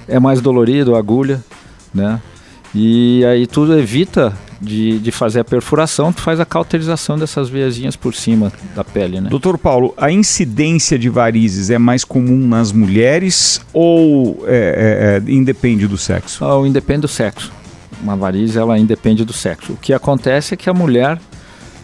é 0.08 0.20
mais 0.20 0.42
dolorido 0.42 0.96
a 0.96 1.00
agulha, 1.00 1.44
né? 1.94 2.20
E 2.74 3.24
aí 3.25 3.46
tu 3.46 3.72
evita 3.72 4.34
de, 4.60 4.98
de 5.00 5.12
fazer 5.12 5.42
a 5.42 5.44
perfuração, 5.44 6.12
tu 6.12 6.22
faz 6.22 6.39
a 6.39 6.46
cauterização 6.46 7.18
dessas 7.18 7.50
veiazinhas 7.50 7.96
por 7.96 8.15
cima 8.15 8.51
da 8.75 8.84
pele, 8.84 9.20
né? 9.20 9.30
Doutor 9.30 9.58
Paulo, 9.58 9.94
a 9.98 10.12
incidência 10.12 10.98
de 10.98 11.10
varizes 11.10 11.70
é 11.70 11.77
mais 11.77 12.03
comum 12.03 12.48
nas 12.48 12.72
mulheres 12.72 13.62
ou 13.74 14.44
é, 14.48 15.22
é, 15.27 15.32
é, 15.32 15.32
independe 15.32 15.88
do 15.88 15.98
sexo? 15.98 16.44
Ah, 16.44 16.68
independe 16.68 17.01
do 17.01 17.08
sexo. 17.08 17.51
Uma 18.02 18.16
varize, 18.16 18.58
ela 18.58 18.78
independe 18.78 19.24
do 19.24 19.34
sexo. 19.34 19.74
O 19.74 19.78
que 19.78 19.94
acontece 19.94 20.54
é 20.54 20.58
que 20.58 20.70
a 20.70 20.74
mulher 20.74 21.20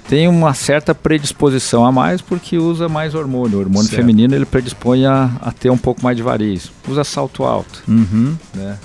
tem 0.09 0.27
uma 0.27 0.55
certa 0.55 0.95
predisposição 0.95 1.85
a 1.85 1.91
mais 1.91 2.19
porque 2.19 2.57
usa 2.57 2.89
mais 2.89 3.13
hormônio. 3.13 3.57
O 3.57 3.61
hormônio 3.61 3.87
certo. 3.87 4.01
feminino 4.01 4.33
ele 4.33 4.45
predispõe 4.45 5.05
a, 5.05 5.31
a, 5.39 5.51
ter 5.51 5.69
um 5.69 5.77
pouco 5.77 6.03
mais 6.03 6.17
de 6.17 6.23
variz. 6.23 6.71
Usa 6.87 7.03
salto 7.03 7.43
alto. 7.43 7.83
Uhum. 7.87 8.35
Né? 8.55 8.77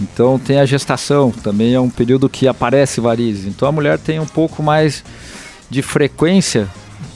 Então 0.00 0.38
tem 0.38 0.58
a 0.58 0.66
gestação, 0.66 1.30
também 1.30 1.72
é 1.72 1.80
um 1.80 1.88
período 1.88 2.28
que 2.28 2.48
aparece 2.48 3.00
varizes. 3.00 3.46
Então 3.46 3.68
a 3.68 3.72
mulher 3.72 3.98
tem 3.98 4.18
um 4.18 4.26
pouco 4.26 4.60
mais 4.60 5.04
de 5.70 5.82
frequência 5.82 6.68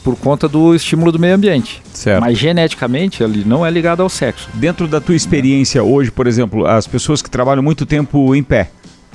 por 0.04 0.16
conta 0.16 0.48
do 0.48 0.74
estímulo 0.74 1.12
do 1.12 1.18
meio 1.18 1.34
ambiente. 1.34 1.82
Certo. 1.92 2.20
Mas 2.20 2.38
geneticamente 2.38 3.22
ele 3.22 3.44
não 3.44 3.66
é 3.66 3.70
ligado 3.70 4.00
ao 4.00 4.08
sexo. 4.08 4.48
Dentro 4.54 4.86
da 4.86 5.00
tua 5.00 5.14
experiência 5.14 5.82
hoje, 5.82 6.10
por 6.10 6.26
exemplo, 6.26 6.66
as 6.66 6.86
pessoas 6.86 7.20
que 7.20 7.28
trabalham 7.30 7.62
muito 7.62 7.84
tempo 7.84 8.34
em 8.34 8.42
pé, 8.42 8.70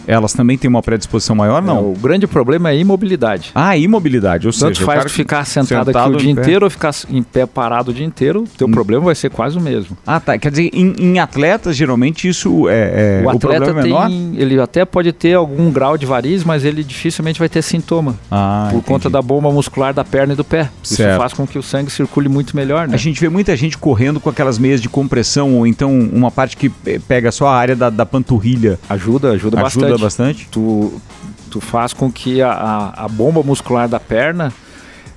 elas 0.07 0.33
também 0.33 0.57
têm 0.57 0.69
uma 0.69 0.81
predisposição 0.81 1.35
maior, 1.35 1.61
não? 1.61 1.77
É, 1.77 1.81
o 1.81 1.93
grande 1.93 2.27
problema 2.27 2.69
é 2.69 2.73
a 2.73 2.75
imobilidade. 2.75 3.51
Ah, 3.53 3.77
imobilidade, 3.77 4.47
ou 4.47 4.53
Tanto 4.53 4.77
seja... 4.77 4.85
faz 4.85 5.11
ficar 5.11 5.45
sentado, 5.45 5.87
sentado 5.87 6.07
aqui 6.07 6.15
o 6.15 6.17
dia 6.17 6.31
inteiro 6.31 6.65
ou 6.65 6.69
ficar 6.69 6.93
em 7.09 7.23
pé 7.23 7.45
parado 7.45 7.91
o 7.91 7.93
dia 7.93 8.05
inteiro, 8.05 8.45
teu 8.57 8.67
hum. 8.67 8.71
problema 8.71 9.05
vai 9.05 9.15
ser 9.15 9.29
quase 9.29 9.57
o 9.57 9.61
mesmo. 9.61 9.97
Ah, 10.05 10.19
tá. 10.19 10.37
Quer 10.37 10.51
dizer, 10.51 10.69
em, 10.73 10.93
em 10.99 11.19
atletas, 11.19 11.75
geralmente, 11.75 12.27
isso 12.27 12.67
é, 12.69 13.19
é 13.19 13.23
o, 13.23 13.25
o 13.25 13.29
atleta 13.29 13.65
problema 13.65 13.81
tem, 13.81 13.91
menor? 13.91 14.41
Ele 14.41 14.59
até 14.59 14.85
pode 14.85 15.11
ter 15.11 15.33
algum 15.33 15.71
grau 15.71 15.97
de 15.97 16.05
variz, 16.05 16.43
mas 16.43 16.63
ele 16.63 16.83
dificilmente 16.83 17.39
vai 17.39 17.49
ter 17.49 17.61
sintoma. 17.61 18.15
Ah, 18.29 18.67
Por 18.69 18.77
entendi. 18.77 18.87
conta 18.87 19.09
da 19.09 19.21
bomba 19.21 19.51
muscular 19.51 19.93
da 19.93 20.03
perna 20.03 20.33
e 20.33 20.35
do 20.35 20.43
pé. 20.43 20.69
Certo. 20.83 21.09
Isso 21.09 21.19
faz 21.19 21.33
com 21.33 21.47
que 21.47 21.57
o 21.57 21.63
sangue 21.63 21.91
circule 21.91 22.29
muito 22.29 22.55
melhor, 22.55 22.87
né? 22.87 22.95
A 22.95 22.97
gente 22.97 23.19
vê 23.19 23.29
muita 23.29 23.55
gente 23.55 23.77
correndo 23.77 24.19
com 24.19 24.29
aquelas 24.29 24.57
meias 24.57 24.81
de 24.81 24.89
compressão 24.89 25.55
ou 25.57 25.67
então 25.67 25.91
uma 25.91 26.31
parte 26.31 26.57
que 26.57 26.69
pega 27.07 27.31
só 27.31 27.47
a 27.47 27.55
área 27.55 27.75
da, 27.75 27.89
da 27.89 28.05
panturrilha. 28.05 28.79
Ajuda, 28.89 29.31
ajuda, 29.31 29.57
ajuda 29.57 29.61
bastante. 29.61 29.94
Ajuda 29.95 30.05
bastante. 30.05 30.47
Tu 30.51 31.01
tu, 31.49 31.61
faz 31.61 31.93
com 31.93 32.11
que 32.11 32.41
a, 32.41 32.51
a, 32.51 33.05
a, 33.05 33.07
bomba 33.07 33.41
muscular 33.41 33.87
da 33.87 33.99
perna 33.99 34.51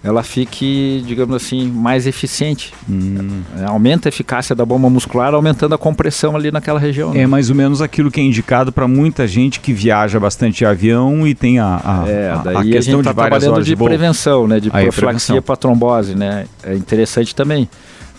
ela 0.04 0.22
fique, 0.22 1.02
digamos 1.04 1.34
assim, 1.34 1.68
mais 1.68 2.06
eficiente. 2.06 2.72
Hum. 2.88 3.42
É, 3.58 3.64
aumenta 3.64 4.08
a 4.08 4.10
eficácia 4.10 4.54
da 4.54 4.64
bomba 4.64 4.88
muscular, 4.88 5.34
aumentando 5.34 5.74
a 5.74 5.78
compressão 5.78 6.36
ali 6.36 6.52
naquela 6.52 6.78
região. 6.78 7.12
Né? 7.12 7.22
É 7.22 7.26
mais 7.26 7.50
ou 7.50 7.56
menos 7.56 7.82
aquilo 7.82 8.10
que 8.10 8.20
é 8.20 8.22
indicado 8.22 8.70
para 8.70 8.86
muita 8.86 9.26
gente 9.26 9.58
que 9.58 9.72
viaja 9.72 10.20
bastante 10.20 10.58
de 10.58 10.66
avião 10.66 11.26
e 11.26 11.34
tem 11.34 11.58
a, 11.58 11.80
a, 11.84 12.08
é, 12.08 12.40
daí 12.44 12.56
a 12.56 12.62
questão 12.62 12.94
a 12.94 12.96
gente 12.96 13.04
tá 13.04 13.10
de 13.10 13.16
trabalhando 13.16 13.62
de, 13.62 13.70
de 13.70 13.76
prevenção, 13.76 14.46
né, 14.46 14.60
de 14.60 14.70
Aí, 14.72 14.84
profilaxia 14.84 15.42
para 15.42 15.56
trombose, 15.56 16.14
né? 16.14 16.46
É 16.62 16.74
interessante 16.76 17.34
também. 17.34 17.68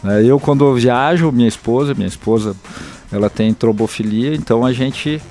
É, 0.04 0.24
eu 0.24 0.38
quando 0.40 0.74
viajo, 0.76 1.32
minha 1.32 1.48
esposa, 1.48 1.94
minha 1.94 2.08
esposa, 2.08 2.56
ela 3.12 3.30
tem 3.30 3.54
trombofilia, 3.54 4.36
então 4.36 4.66
a 4.66 4.74
gente 4.74 5.22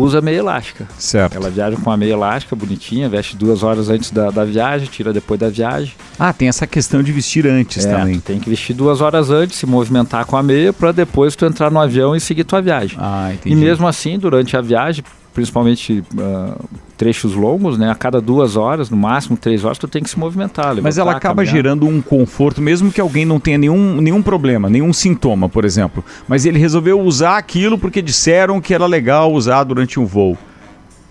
usa 0.00 0.20
meia 0.20 0.38
elástica. 0.38 0.86
Certo. 0.98 1.36
Ela 1.36 1.50
viaja 1.50 1.76
com 1.76 1.90
a 1.90 1.96
meia 1.96 2.12
elástica 2.12 2.54
bonitinha, 2.54 3.08
veste 3.08 3.36
duas 3.36 3.62
horas 3.62 3.88
antes 3.88 4.10
da, 4.10 4.30
da 4.30 4.44
viagem, 4.44 4.88
tira 4.88 5.12
depois 5.12 5.38
da 5.38 5.48
viagem. 5.48 5.92
Ah, 6.18 6.32
tem 6.32 6.48
essa 6.48 6.66
questão 6.66 7.02
de 7.02 7.12
vestir 7.12 7.46
antes 7.46 7.84
é, 7.84 7.92
também. 7.92 8.20
Tem 8.20 8.38
que 8.38 8.48
vestir 8.48 8.74
duas 8.74 9.00
horas 9.00 9.30
antes, 9.30 9.58
se 9.58 9.66
movimentar 9.66 10.24
com 10.26 10.36
a 10.36 10.42
meia, 10.42 10.72
para 10.72 10.92
depois 10.92 11.36
tu 11.36 11.44
entrar 11.44 11.70
no 11.70 11.80
avião 11.80 12.14
e 12.14 12.20
seguir 12.20 12.44
tua 12.44 12.60
viagem. 12.60 12.98
Ah, 13.00 13.30
entendi. 13.32 13.54
E 13.54 13.58
mesmo 13.58 13.86
assim, 13.86 14.18
durante 14.18 14.56
a 14.56 14.60
viagem, 14.60 15.04
principalmente 15.32 16.04
uh, 16.14 16.68
trechos 16.96 17.34
longos, 17.34 17.78
né? 17.78 17.90
A 17.90 17.94
cada 17.94 18.20
duas 18.20 18.56
horas, 18.56 18.90
no 18.90 18.96
máximo 18.96 19.36
três 19.36 19.64
horas, 19.64 19.78
tu 19.78 19.86
tem 19.86 20.02
que 20.02 20.10
se 20.10 20.18
movimentar. 20.18 20.66
Levantar, 20.66 20.82
Mas 20.82 20.98
ela 20.98 21.12
acaba 21.12 21.36
caminhar. 21.36 21.54
gerando 21.54 21.86
um 21.86 22.02
conforto, 22.02 22.60
mesmo 22.60 22.90
que 22.90 23.00
alguém 23.00 23.24
não 23.24 23.38
tenha 23.38 23.58
nenhum, 23.58 24.00
nenhum 24.00 24.22
problema, 24.22 24.68
nenhum 24.68 24.92
sintoma, 24.92 25.48
por 25.48 25.64
exemplo. 25.64 26.04
Mas 26.26 26.44
ele 26.44 26.58
resolveu 26.58 27.00
usar 27.00 27.38
aquilo 27.38 27.78
porque 27.78 28.02
disseram 28.02 28.60
que 28.60 28.74
era 28.74 28.86
legal 28.86 29.32
usar 29.32 29.64
durante 29.64 30.00
um 30.00 30.06
voo. 30.06 30.36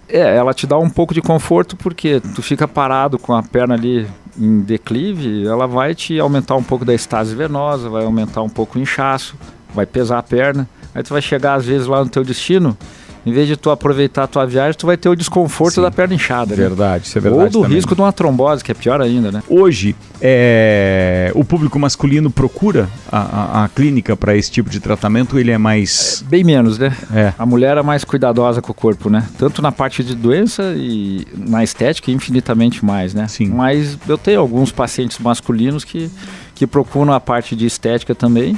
É, 0.10 0.38
ela 0.38 0.54
te 0.54 0.66
dá 0.66 0.78
um 0.78 0.90
pouco 0.90 1.14
de 1.14 1.22
conforto 1.22 1.76
porque 1.76 2.22
tu 2.34 2.42
fica 2.42 2.68
parado 2.68 3.20
com 3.20 3.34
a 3.34 3.44
perna 3.44 3.76
ali 3.76 4.08
em 4.40 4.62
declive, 4.62 5.46
ela 5.46 5.68
vai 5.68 5.94
te 5.96 6.20
aumentar 6.20 6.56
um 6.56 6.64
pouco 6.64 6.86
da 6.86 6.94
estase 6.94 7.36
venosa, 7.36 7.90
vai 7.90 8.06
aumentar 8.06 8.42
um 8.42 8.50
pouco 8.50 8.78
o 8.78 8.82
inchaço, 8.82 9.36
vai 9.74 9.86
pesar 9.86 10.20
a 10.20 10.24
perna. 10.24 10.68
Aí 10.94 11.04
tu 11.04 11.10
vai 11.10 11.22
chegar 11.22 11.56
às 11.56 11.66
vezes 11.66 11.88
lá 11.88 12.04
no 12.04 12.10
teu 12.10 12.24
destino, 12.24 12.78
em 13.28 13.34
vez 13.34 13.48
de 13.48 13.58
tu 13.58 13.70
aproveitar 13.70 14.24
a 14.24 14.28
tua 14.28 14.46
viagem, 14.46 14.74
tu 14.78 14.86
vai 14.86 14.96
ter 14.96 15.10
o 15.10 15.16
desconforto 15.16 15.76
Sim. 15.76 15.82
da 15.82 15.92
perna 15.92 16.16
inchada. 16.16 16.56
Verdade, 16.56 17.02
né? 17.02 17.02
isso 17.06 17.18
é 17.18 17.22
verdade. 17.22 17.44
Ou 17.44 17.50
do 17.50 17.62
também. 17.64 17.76
risco 17.76 17.94
de 17.94 18.02
uma 18.02 18.14
trombose, 18.14 18.64
que 18.64 18.72
é 18.72 18.74
pior 18.74 19.02
ainda, 19.02 19.32
né? 19.32 19.44
Hoje, 19.50 19.96
é, 20.22 21.32
o 21.36 21.44
público 21.44 21.78
masculino 21.78 22.32
procura 22.32 22.90
a, 23.12 23.20
a, 23.20 23.64
a 23.66 23.70
clínica 23.70 24.16
para 24.16 24.36
esse 24.36 24.50
tipo 24.50 24.70
de 24.70 24.80
tratamento, 24.80 25.38
ele 25.38 25.52
é 25.52 25.58
mais. 25.58 26.24
É, 26.26 26.30
bem 26.30 26.44
menos, 26.44 26.78
né? 26.78 26.96
É. 27.14 27.34
A 27.38 27.46
mulher 27.46 27.78
é 27.78 27.82
mais 27.82 28.06
cuidadosa 28.06 28.62
com 28.62 28.72
o 28.72 28.76
corpo, 28.76 29.10
né? 29.10 29.28
Tanto 29.38 29.62
na 29.62 29.72
parte 29.72 30.04
de 30.04 30.16
doença 30.16 30.74
e 30.78 31.28
na 31.36 31.64
estética, 31.64 32.10
infinitamente 32.10 32.86
mais, 32.86 33.14
né? 33.14 33.28
Sim. 33.28 33.50
Mas 33.50 33.98
eu 34.08 34.18
tenho 34.18 34.40
alguns 34.40 34.72
pacientes 34.72 35.20
masculinos 35.20 35.84
que, 35.84 36.10
que 36.56 36.66
procuram 36.66 37.12
a 37.12 37.20
parte 37.20 37.58
de 37.58 37.66
estética 37.66 38.16
também. 38.16 38.58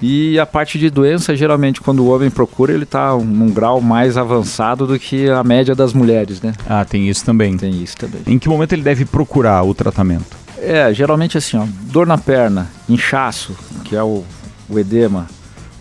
E 0.00 0.38
a 0.38 0.44
parte 0.44 0.78
de 0.78 0.90
doença, 0.90 1.34
geralmente, 1.34 1.80
quando 1.80 2.00
o 2.00 2.14
homem 2.14 2.30
procura, 2.30 2.72
ele 2.72 2.84
está 2.84 3.16
num 3.16 3.50
grau 3.50 3.80
mais 3.80 4.16
avançado 4.16 4.86
do 4.86 4.98
que 4.98 5.28
a 5.30 5.42
média 5.42 5.74
das 5.74 5.92
mulheres, 5.94 6.40
né? 6.42 6.52
Ah, 6.68 6.84
tem 6.84 7.08
isso 7.08 7.24
também. 7.24 7.56
Tem 7.56 7.82
isso 7.82 7.96
também. 7.96 8.20
Em 8.26 8.38
que 8.38 8.48
momento 8.48 8.74
ele 8.74 8.82
deve 8.82 9.04
procurar 9.04 9.62
o 9.62 9.74
tratamento? 9.74 10.36
É, 10.58 10.92
geralmente 10.92 11.38
assim, 11.38 11.56
ó, 11.56 11.66
dor 11.90 12.06
na 12.06 12.18
perna, 12.18 12.68
inchaço, 12.88 13.56
que 13.84 13.94
é 13.94 14.02
o, 14.02 14.24
o 14.68 14.78
edema, 14.78 15.26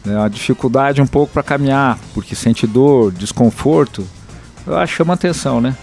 né, 0.03 0.21
a 0.21 0.27
dificuldade 0.27 1.01
um 1.01 1.07
pouco 1.07 1.33
para 1.33 1.43
caminhar, 1.43 1.97
porque 2.13 2.35
sente 2.35 2.67
dor, 2.67 3.11
desconforto, 3.11 4.05
que 4.63 4.87
chama 4.87 5.13
atenção, 5.13 5.59
né? 5.59 5.75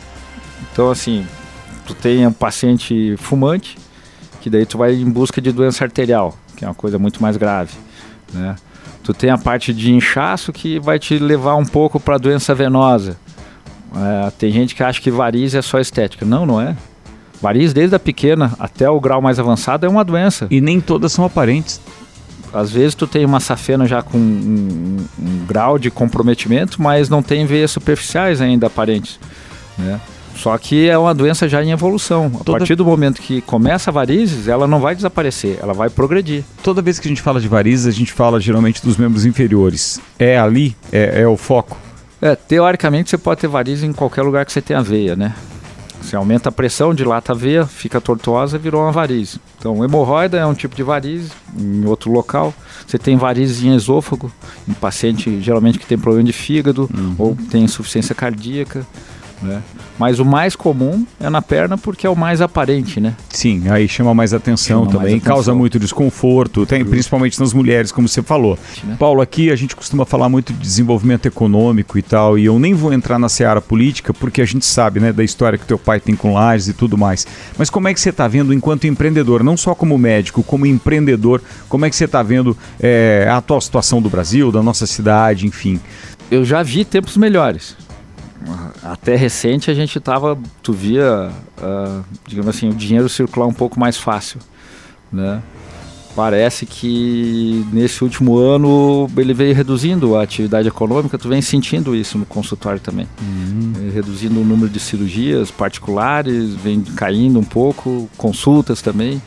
Então, 0.73 0.91
assim, 0.91 1.27
tu 1.87 1.95
tem 1.95 2.27
um 2.27 2.33
paciente 2.33 3.17
fumante, 3.17 3.77
que 4.41 4.49
daí 4.49 4.67
tu 4.67 4.79
vai 4.79 4.95
em 4.95 5.11
busca 5.11 5.41
de 5.41 5.53
doença 5.53 5.85
arterial, 5.85 6.37
que 6.57 6.65
é 6.65 6.69
uma 6.69 6.75
coisa 6.75 6.99
muito 6.99 7.23
mais 7.23 7.37
grave. 7.37 7.73
Né? 8.33 8.57
Tu 9.03 9.13
tem 9.13 9.31
a 9.31 9.39
parte 9.39 9.73
de 9.73 9.93
inchaço 9.93 10.53
que 10.53 10.79
vai 10.79 10.99
te 10.99 11.19
levar 11.19 11.57
um 11.57 11.65
pouco 11.65 11.99
para 11.99 12.19
doença 12.19 12.55
venosa. 12.55 13.17
É, 13.95 14.31
tem 14.31 14.51
gente 14.51 14.75
que 14.75 14.83
acha 14.83 15.01
que 15.01 15.11
variz 15.11 15.55
é 15.55 15.63
só 15.63 15.79
estética. 15.79 16.25
Não, 16.25 16.47
não 16.47 16.61
é. 16.61 16.77
Variz 17.41 17.73
desde 17.73 17.97
a 17.97 17.99
pequena 17.99 18.53
até 18.59 18.89
o 18.89 19.01
grau 19.01 19.21
mais 19.21 19.39
avançado 19.39 19.85
é 19.85 19.89
uma 19.89 20.05
doença. 20.05 20.47
E 20.51 20.61
nem 20.61 20.81
todas 20.81 21.13
são 21.13 21.25
aparentes. 21.25 21.81
Às 22.53 22.71
vezes 22.71 22.95
tu 22.95 23.07
tem 23.07 23.25
uma 23.25 23.41
safena 23.41 23.87
já 23.87 24.03
com 24.03 24.19
um, 24.19 25.07
um, 25.19 25.27
um 25.27 25.47
grau 25.47 25.79
de 25.79 25.91
comprometimento, 25.91 26.81
mas 26.81 27.09
não 27.09 27.23
tem 27.23 27.47
veias 27.47 27.71
superficiais 27.71 28.41
ainda 28.41 28.67
aparentes. 28.67 29.19
Né? 29.77 29.99
Só 30.35 30.57
que 30.59 30.89
é 30.89 30.97
uma 30.97 31.15
doença 31.15 31.49
já 31.49 31.63
em 31.63 31.71
evolução. 31.71 32.27
A 32.41 32.45
Toda... 32.45 32.59
partir 32.59 32.75
do 32.75 32.85
momento 32.85 33.21
que 33.21 33.41
começa 33.43 33.91
a 33.91 33.93
varizes, 33.93 34.49
ela 34.49 34.67
não 34.67 34.81
vai 34.81 34.95
desaparecer, 34.95 35.59
ela 35.63 35.73
vai 35.75 35.91
progredir. 35.91 36.43
Toda 36.63 36.83
vez 36.83 36.99
que 36.99 37.07
a 37.07 37.11
gente 37.11 37.23
fala 37.23 37.41
de 37.41 37.49
varizes, 37.49 37.87
a 37.87 37.91
gente 37.97 38.13
fala 38.13 38.41
geralmente 38.41 38.83
dos 38.83 38.97
membros 38.97 39.25
inferiores. 39.27 40.01
É 40.19 40.39
ali? 40.39 40.75
É, 40.91 41.23
é 41.23 41.29
o 41.29 41.37
foco? 41.37 41.77
É, 42.21 42.35
teoricamente 42.35 43.11
você 43.11 43.19
pode 43.19 43.41
ter 43.41 43.49
varizes 43.49 43.85
em 43.85 43.93
qualquer 43.93 44.23
lugar 44.23 44.45
que 44.47 44.53
você 44.53 44.63
tenha 44.63 44.83
veia, 44.83 45.15
né? 45.15 45.35
Você 46.01 46.17
aumenta 46.17 46.49
a 46.49 46.53
pressão, 46.53 46.93
dilata 46.93 47.33
a 47.33 47.35
veia, 47.35 47.65
fica 47.65 48.01
tortuosa, 48.01 48.59
virou 48.59 48.83
uma 48.83 48.91
varize. 48.91 49.39
Então, 49.59 49.85
hemorroida 49.85 50.37
é 50.37 50.45
um 50.45 50.55
tipo 50.55 50.75
de 50.75 50.83
varize 50.83 51.31
em 51.57 51.85
outro 51.87 52.11
local. 52.11 52.53
Você 52.85 52.99
tem 52.99 53.17
varizes 53.17 53.63
em 53.63 53.75
esôfago, 53.75 54.31
em 54.69 54.73
paciente 54.73 55.41
geralmente 55.41 55.79
que 55.79 55.87
tem 55.87 55.97
problema 55.97 56.25
de 56.25 56.33
fígado 56.33 56.91
Uhum. 56.93 57.15
ou 57.19 57.37
tem 57.51 57.63
insuficiência 57.65 58.15
cardíaca. 58.15 58.85
Né? 59.43 59.63
Mas 59.99 60.19
o 60.19 60.25
mais 60.25 60.55
comum 60.55 61.07
é 61.21 61.29
na 61.29 61.43
perna 61.43 61.77
porque 61.77 62.07
é 62.07 62.11
o 62.11 62.17
mais 62.17 62.41
aparente, 62.41 63.01
né? 63.01 63.15
Sim, 63.29 63.65
aí 63.69 63.89
chama 63.89 64.15
mais 64.15 64.33
atenção 64.33 64.81
Chama 64.81 64.85
mais 64.85 64.93
também, 64.97 65.15
atenção. 65.17 65.35
causa 65.35 65.55
muito 65.55 65.79
desconforto, 65.79 66.65
tem, 66.65 66.85
principalmente 66.85 67.39
nas 67.41 67.53
mulheres, 67.53 67.91
como 67.91 68.09
você 68.09 68.23
falou. 68.23 68.59
Né? 68.85 68.97
Paulo, 68.99 69.21
aqui 69.21 69.51
a 69.51 69.57
gente 69.57 69.75
costuma 69.75 70.05
falar 70.05 70.29
muito 70.29 70.53
de 70.53 70.59
desenvolvimento 70.59 71.27
econômico 71.27 71.99
e 71.99 72.03
tal, 72.03 72.39
e 72.39 72.45
eu 72.45 72.59
nem 72.59 72.75
vou 72.75 72.93
entrar 72.93 73.19
na 73.19 73.29
seara 73.29 73.61
política, 73.61 74.15
porque 74.15 74.41
a 74.41 74.47
gente 74.47 74.65
sabe, 74.65 75.01
né, 75.01 75.13
da 75.13 75.25
história 75.25 75.59
que 75.59 75.67
teu 75.67 75.79
pai 75.79 76.01
tem 76.01 76.15
com 76.15 76.33
Lages 76.33 76.69
e 76.69 76.73
tudo 76.73 76.97
mais. 76.97 77.27
Mas 77.59 77.69
como 77.71 77.89
é 77.89 77.95
que 77.95 78.01
você 78.01 78.11
está 78.11 78.29
vendo 78.29 78.53
enquanto 78.55 78.87
empreendedor, 78.87 79.43
não 79.43 79.57
só 79.57 79.75
como 79.75 79.99
médico, 79.99 80.43
como 80.43 80.67
empreendedor, 80.67 81.43
como 81.69 81.85
é 81.85 81.91
que 81.91 81.97
você 81.97 82.05
está 82.05 82.23
vendo 82.23 82.57
é, 82.81 83.27
a 83.29 83.37
atual 83.39 83.61
situação 83.61 84.01
do 84.01 84.09
Brasil, 84.09 84.53
da 84.53 84.63
nossa 84.63 84.87
cidade, 84.87 85.47
enfim? 85.47 85.81
Eu 86.31 86.45
já 86.45 86.63
vi 86.63 86.85
tempos 86.85 87.17
melhores. 87.17 87.77
Até 88.83 89.17
recente 89.17 89.71
a 89.71 89.75
gente 89.75 89.99
tava, 90.01 90.39
tu 90.63 90.73
via, 90.73 91.31
uh, 91.59 92.05
digamos 92.27 92.49
assim, 92.49 92.69
o 92.69 92.75
dinheiro 92.75 93.09
circular 93.09 93.47
um 93.47 93.53
pouco 93.53 93.79
mais 93.79 93.97
fácil, 93.97 94.41
né? 95.13 95.43
parece 96.15 96.67
que 96.67 97.67
nesse 97.73 98.05
último 98.05 98.37
ano 98.37 99.09
ele 99.17 99.33
veio 99.33 99.55
reduzindo 99.55 100.17
a 100.17 100.23
atividade 100.23 100.69
econômica, 100.69 101.19
tu 101.19 101.29
vem 101.29 101.41
sentindo 101.41 101.95
isso 101.95 102.19
no 102.19 102.27
consultório 102.27 102.81
também. 102.81 103.09
Uhum. 103.21 103.91
Reduzindo 103.93 104.41
o 104.41 104.45
número 104.45 104.69
de 104.69 104.79
cirurgias 104.79 105.51
particulares, 105.51 106.55
vem 106.55 106.83
caindo 106.83 107.39
um 107.39 107.45
pouco, 107.45 108.09
consultas 108.17 108.83
também. 108.83 109.23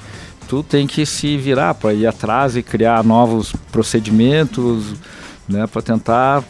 Tu 0.47 0.61
tem 0.61 0.85
que 0.85 1.05
se 1.05 1.37
virar 1.37 1.73
para 1.73 1.93
ir 1.93 2.05
atrás 2.05 2.55
e 2.55 2.61
criar 2.61 3.03
novos 3.03 3.53
procedimentos, 3.71 4.93
né, 5.49 5.65
para 5.65 5.81
tentar 5.81 6.43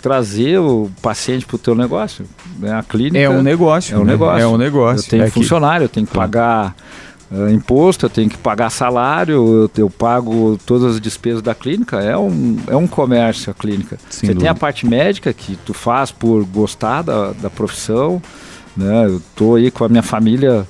trazer 0.00 0.58
o 0.58 0.90
paciente 1.02 1.44
para 1.44 1.56
o 1.56 1.58
teu 1.58 1.74
negócio. 1.74 2.24
Né? 2.58 2.72
A 2.72 2.82
clínica 2.82 3.18
é 3.18 3.28
um 3.28 3.42
negócio. 3.42 3.94
É 3.94 3.98
um 3.98 4.04
né? 4.04 4.12
negócio. 4.12 4.42
É 4.42 4.46
um 4.46 4.56
negócio. 4.56 5.06
Eu 5.06 5.10
tenho 5.10 5.22
é 5.24 5.30
funcionário, 5.30 5.84
eu 5.84 5.88
tenho 5.88 6.06
que 6.06 6.12
pagar 6.12 6.74
uh, 7.30 7.48
imposto, 7.48 8.06
eu 8.06 8.10
tenho 8.10 8.30
que 8.30 8.38
pagar 8.38 8.70
salário, 8.70 9.34
eu, 9.34 9.70
eu, 9.76 9.90
pago 9.90 10.58
todas 10.64 10.94
as 10.94 11.00
despesas 11.00 11.42
da 11.42 11.54
clínica. 11.54 12.00
É 12.00 12.16
um, 12.16 12.58
é 12.68 12.76
um 12.76 12.86
comércio 12.86 13.50
a 13.50 13.54
clínica. 13.54 13.98
Sem 14.08 14.10
Você 14.10 14.26
dúvida. 14.26 14.40
tem 14.40 14.48
a 14.48 14.54
parte 14.54 14.86
médica 14.86 15.32
que 15.32 15.56
tu 15.56 15.74
faz 15.74 16.10
por 16.10 16.44
gostar 16.44 17.02
da, 17.02 17.32
da 17.32 17.50
profissão. 17.50 18.22
Né? 18.76 19.06
Eu 19.06 19.16
estou 19.18 19.56
aí 19.56 19.70
com 19.70 19.84
a 19.84 19.88
minha 19.88 20.02
família, 20.02 20.66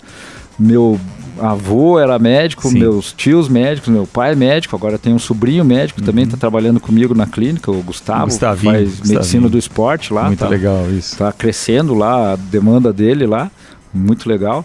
meu 0.59 0.99
avô 1.41 1.99
era 1.99 2.19
médico, 2.19 2.69
Sim. 2.69 2.79
meus 2.79 3.13
tios 3.13 3.49
médicos, 3.49 3.89
meu 3.89 4.07
pai 4.07 4.33
é 4.33 4.35
médico, 4.35 4.75
agora 4.77 4.99
tem 4.99 5.13
um 5.13 5.19
sobrinho 5.19 5.65
médico, 5.65 6.01
uhum. 6.01 6.07
também 6.07 6.25
está 6.25 6.37
trabalhando 6.37 6.81
comigo 6.81 7.15
na 7.15 7.27
clínica, 7.27 7.71
o 7.71 7.83
Gustavo, 7.83 8.27
Gustavinho, 8.27 8.73
faz 8.73 8.89
Gustavinho. 8.89 9.15
medicina 9.15 9.49
do 9.49 9.59
esporte 9.59 10.13
lá. 10.13 10.25
Muito 10.25 10.41
tá, 10.41 10.49
legal 10.49 10.87
isso. 10.91 11.13
Está 11.13 11.33
crescendo 11.33 11.95
lá 11.95 12.33
a 12.33 12.37
demanda 12.37 12.93
dele 12.93 13.27
lá, 13.27 13.51
muito 13.93 14.29
legal. 14.29 14.65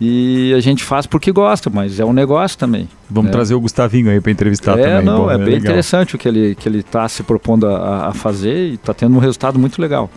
E 0.00 0.54
a 0.56 0.60
gente 0.60 0.84
faz 0.84 1.06
porque 1.06 1.32
gosta, 1.32 1.68
mas 1.68 1.98
é 1.98 2.04
um 2.04 2.12
negócio 2.12 2.56
também. 2.56 2.88
Vamos 3.10 3.30
né? 3.30 3.32
trazer 3.32 3.54
o 3.54 3.60
Gustavinho 3.60 4.10
aí 4.10 4.20
para 4.20 4.30
entrevistar 4.30 4.78
é, 4.78 4.82
também. 4.82 5.04
Não, 5.04 5.24
Bom, 5.24 5.30
é, 5.30 5.34
é 5.34 5.38
bem 5.38 5.46
legal. 5.46 5.60
interessante 5.60 6.14
o 6.14 6.18
que 6.18 6.28
ele 6.28 6.54
que 6.54 6.68
ele 6.68 6.78
está 6.78 7.08
se 7.08 7.24
propondo 7.24 7.66
a, 7.66 8.08
a 8.08 8.14
fazer 8.14 8.70
e 8.70 8.74
está 8.74 8.94
tendo 8.94 9.16
um 9.16 9.18
resultado 9.18 9.58
muito 9.58 9.82
legal. 9.82 10.08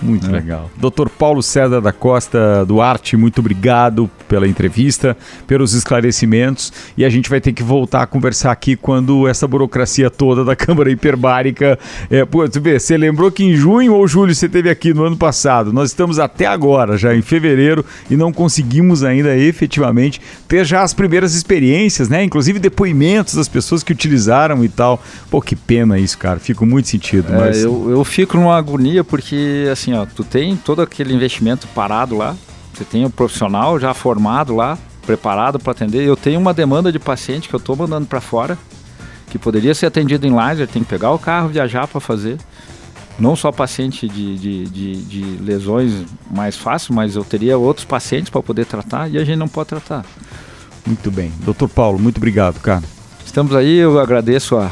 Muito 0.00 0.28
é. 0.28 0.32
legal. 0.32 0.70
Doutor 0.76 1.10
Paulo 1.10 1.42
César 1.42 1.80
da 1.80 1.92
Costa 1.92 2.64
Duarte, 2.64 3.16
muito 3.16 3.40
obrigado 3.40 4.08
pela 4.28 4.46
entrevista, 4.46 5.16
pelos 5.46 5.74
esclarecimentos. 5.74 6.72
E 6.96 7.04
a 7.04 7.08
gente 7.08 7.28
vai 7.28 7.40
ter 7.40 7.52
que 7.52 7.62
voltar 7.62 8.02
a 8.02 8.06
conversar 8.06 8.52
aqui 8.52 8.76
quando 8.76 9.26
essa 9.26 9.46
burocracia 9.46 10.10
toda 10.10 10.44
da 10.44 10.54
Câmara 10.56 10.90
Hiperbárica. 10.90 11.78
É, 12.10 12.24
pô, 12.24 12.48
tu 12.48 12.60
vê, 12.60 12.78
você 12.78 12.96
lembrou 12.96 13.30
que 13.30 13.44
em 13.44 13.54
junho 13.54 13.94
ou 13.94 14.06
julho 14.06 14.34
você 14.34 14.48
teve 14.48 14.70
aqui 14.70 14.94
no 14.94 15.04
ano 15.04 15.16
passado. 15.16 15.72
Nós 15.72 15.90
estamos 15.90 16.18
até 16.18 16.46
agora, 16.46 16.96
já 16.96 17.14
em 17.14 17.22
fevereiro, 17.22 17.84
e 18.10 18.16
não 18.16 18.32
conseguimos 18.32 19.02
ainda 19.02 19.36
efetivamente 19.36 20.20
ter 20.46 20.64
já 20.64 20.82
as 20.82 20.94
primeiras 20.94 21.34
experiências, 21.34 22.08
né? 22.08 22.22
Inclusive 22.22 22.58
depoimentos 22.58 23.34
das 23.34 23.48
pessoas 23.48 23.82
que 23.82 23.92
utilizaram 23.92 24.64
e 24.64 24.68
tal. 24.68 25.02
Pô, 25.30 25.40
que 25.40 25.56
pena 25.56 25.98
isso, 25.98 26.18
cara. 26.18 26.38
Fico 26.38 26.64
muito 26.64 26.88
sentido. 26.88 27.32
É, 27.32 27.36
mas... 27.36 27.62
eu, 27.62 27.90
eu 27.90 28.04
fico 28.04 28.36
numa 28.36 28.56
agonia 28.56 29.02
porque, 29.02 29.68
assim, 29.70 29.87
assim, 29.88 29.92
ó, 29.94 30.06
tu 30.06 30.24
tem 30.24 30.56
todo 30.56 30.82
aquele 30.82 31.14
investimento 31.14 31.66
parado 31.68 32.16
lá, 32.16 32.36
você 32.72 32.84
tem 32.84 33.04
o 33.04 33.08
um 33.08 33.10
profissional 33.10 33.78
já 33.78 33.94
formado 33.94 34.54
lá, 34.54 34.78
preparado 35.06 35.58
para 35.58 35.72
atender. 35.72 36.06
Eu 36.06 36.16
tenho 36.16 36.38
uma 36.38 36.52
demanda 36.52 36.92
de 36.92 36.98
paciente 36.98 37.48
que 37.48 37.54
eu 37.54 37.58
estou 37.58 37.74
mandando 37.74 38.06
para 38.06 38.20
fora, 38.20 38.58
que 39.30 39.38
poderia 39.38 39.74
ser 39.74 39.86
atendido 39.86 40.26
em 40.26 40.34
laser, 40.34 40.68
tem 40.68 40.82
que 40.82 40.88
pegar 40.88 41.10
o 41.12 41.18
carro, 41.18 41.48
viajar 41.48 41.86
para 41.86 42.00
fazer. 42.00 42.38
Não 43.18 43.34
só 43.34 43.50
paciente 43.50 44.08
de, 44.08 44.38
de, 44.38 44.64
de, 44.66 45.02
de 45.02 45.22
lesões 45.42 45.92
mais 46.30 46.56
fácil, 46.56 46.94
mas 46.94 47.16
eu 47.16 47.24
teria 47.24 47.58
outros 47.58 47.84
pacientes 47.84 48.30
para 48.30 48.40
poder 48.42 48.64
tratar 48.64 49.08
e 49.08 49.18
a 49.18 49.24
gente 49.24 49.38
não 49.38 49.48
pode 49.48 49.70
tratar. 49.70 50.04
Muito 50.86 51.10
bem. 51.10 51.32
Doutor 51.40 51.68
Paulo, 51.68 51.98
muito 51.98 52.18
obrigado, 52.18 52.60
cara. 52.60 52.84
Estamos 53.26 53.56
aí, 53.56 53.76
eu 53.76 53.98
agradeço 53.98 54.56
a, 54.56 54.70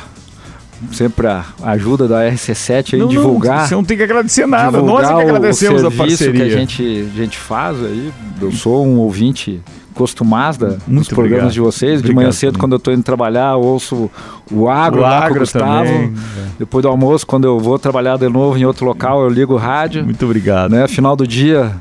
sempre 0.93 1.27
a 1.27 1.45
ajuda 1.63 2.07
da 2.09 2.23
RC7 2.31 2.95
aí, 2.95 3.01
não, 3.01 3.09
divulgar. 3.09 3.61
Não, 3.61 3.67
você 3.67 3.75
não 3.75 3.85
tem 3.85 3.97
que 3.97 4.03
agradecer 4.03 4.47
nada, 4.47 4.81
nós 4.83 5.09
é 5.09 5.15
que 5.15 5.21
agradecemos 5.21 5.85
a 5.85 5.91
parceria. 5.91 6.47
que 6.47 6.55
a 6.55 6.59
gente, 6.59 7.09
a 7.13 7.17
gente 7.17 7.39
faz 7.39 7.83
aí. 7.83 8.13
Eu 8.41 8.53
sou 8.53 8.87
um 8.87 8.99
ouvinte 8.99 9.63
costumado 9.97 10.77
dos 10.87 11.09
programas 11.09 11.55
de 11.55 11.61
vocês. 11.61 12.01
Obrigado, 12.01 12.11
de 12.11 12.15
manhã 12.15 12.31
cedo, 12.33 12.53
também. 12.53 12.61
quando 12.61 12.73
eu 12.73 12.77
estou 12.77 12.93
indo 12.93 13.03
trabalhar, 13.03 13.57
ouço 13.57 14.11
o 14.53 14.69
agro, 14.69 15.01
o 15.01 15.03
lá 15.03 15.19
agro 15.19 15.31
com 15.31 15.37
o 15.37 15.41
Gustavo. 15.41 15.85
Também, 15.85 16.15
é. 16.39 16.47
Depois 16.59 16.83
do 16.83 16.89
almoço, 16.89 17.27
quando 17.27 17.47
eu 17.47 17.59
vou 17.59 17.79
trabalhar 17.79 18.19
de 18.19 18.29
novo 18.29 18.59
em 18.59 18.65
outro 18.65 18.85
local, 18.85 19.23
eu 19.23 19.29
ligo 19.29 19.55
o 19.55 19.57
rádio. 19.57 20.05
Muito 20.05 20.25
obrigado. 20.25 20.71
Né? 20.71 20.87
Final 20.87 21.17
do 21.17 21.27
dia, 21.27 21.73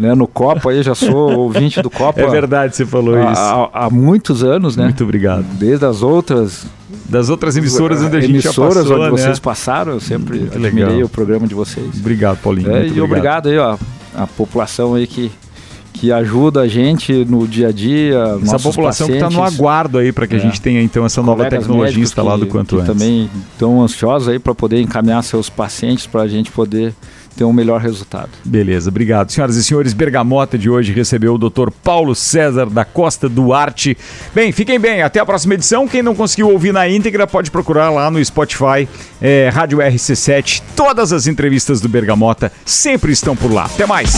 né, 0.00 0.14
no 0.14 0.26
Copa 0.26 0.70
aí, 0.70 0.82
já 0.82 0.94
sou 0.94 1.30
ouvinte 1.38 1.82
do 1.82 1.90
Copa. 1.90 2.22
É 2.22 2.26
verdade, 2.26 2.74
você 2.74 2.86
falou 2.86 3.14
há, 3.14 3.32
isso. 3.32 3.40
Há, 3.40 3.70
há, 3.84 3.90
muitos 3.90 4.42
anos, 4.42 4.74
né? 4.74 4.84
Muito 4.84 5.04
obrigado. 5.04 5.44
Desde 5.58 5.84
as 5.84 6.02
outras 6.02 6.66
das 7.08 7.28
outras 7.28 7.56
emissoras 7.56 8.00
onde 8.02 8.16
a 8.16 8.20
gente 8.20 8.30
emissoras 8.30 8.86
já 8.86 8.94
passou, 8.94 8.96
onde 8.96 9.16
né? 9.16 9.22
vocês 9.22 9.38
passaram, 9.38 9.92
eu 9.92 10.00
sempre 10.00 10.38
Muito 10.38 10.56
admirei 10.56 10.86
legal. 10.86 11.06
o 11.06 11.08
programa 11.08 11.46
de 11.46 11.54
vocês. 11.54 11.98
Obrigado, 11.98 12.38
Paulinho. 12.38 12.70
É, 12.70 12.86
e 12.86 13.00
obrigado. 13.00 13.04
obrigado 13.04 13.48
aí, 13.48 13.58
ó, 13.58 13.76
a 14.14 14.26
população 14.26 14.94
aí 14.94 15.06
que 15.06 15.30
que 15.92 16.10
ajuda 16.10 16.62
a 16.62 16.68
gente 16.68 17.26
no 17.26 17.46
dia 17.46 17.68
a 17.68 17.72
dia. 17.72 18.38
Essa 18.42 18.58
população 18.58 19.06
pacientes, 19.06 19.06
que 19.06 19.12
está 19.12 19.30
no 19.30 19.42
aguardo 19.42 19.98
aí 19.98 20.12
para 20.12 20.26
que 20.26 20.34
é, 20.34 20.38
a 20.38 20.40
gente 20.40 20.58
tenha 20.58 20.80
então 20.80 21.04
essa 21.04 21.22
nova 21.22 21.44
tecnologia 21.44 22.02
instalada 22.02 22.46
que, 22.46 22.50
quanto 22.50 22.76
que 22.76 22.82
antes. 22.82 22.94
Também 22.94 23.28
estão 23.52 23.82
ansiosos 23.82 24.28
aí 24.28 24.38
para 24.38 24.54
poder 24.54 24.80
encaminhar 24.80 25.22
seus 25.22 25.50
pacientes 25.50 26.06
para 26.06 26.22
a 26.22 26.28
gente 26.28 26.50
poder 26.50 26.94
ter 27.36 27.44
um 27.44 27.52
melhor 27.52 27.80
resultado. 27.80 28.30
Beleza, 28.44 28.90
obrigado. 28.90 29.30
Senhoras 29.30 29.56
e 29.56 29.64
senhores, 29.64 29.92
Bergamota 29.92 30.58
de 30.58 30.68
hoje 30.68 30.92
recebeu 30.92 31.34
o 31.34 31.38
Dr. 31.38 31.70
Paulo 31.82 32.14
César 32.14 32.66
da 32.66 32.84
Costa 32.84 33.28
Duarte. 33.28 33.96
Bem, 34.34 34.52
fiquem 34.52 34.78
bem, 34.78 35.02
até 35.02 35.20
a 35.20 35.26
próxima 35.26 35.54
edição. 35.54 35.88
Quem 35.88 36.02
não 36.02 36.14
conseguiu 36.14 36.50
ouvir 36.50 36.72
na 36.72 36.88
íntegra 36.88 37.26
pode 37.26 37.50
procurar 37.50 37.90
lá 37.90 38.10
no 38.10 38.24
Spotify, 38.24 38.88
é, 39.20 39.50
Rádio 39.52 39.78
RC7. 39.78 40.62
Todas 40.76 41.12
as 41.12 41.26
entrevistas 41.26 41.80
do 41.80 41.88
Bergamota 41.88 42.52
sempre 42.64 43.12
estão 43.12 43.34
por 43.34 43.52
lá. 43.52 43.64
Até 43.64 43.86
mais. 43.86 44.12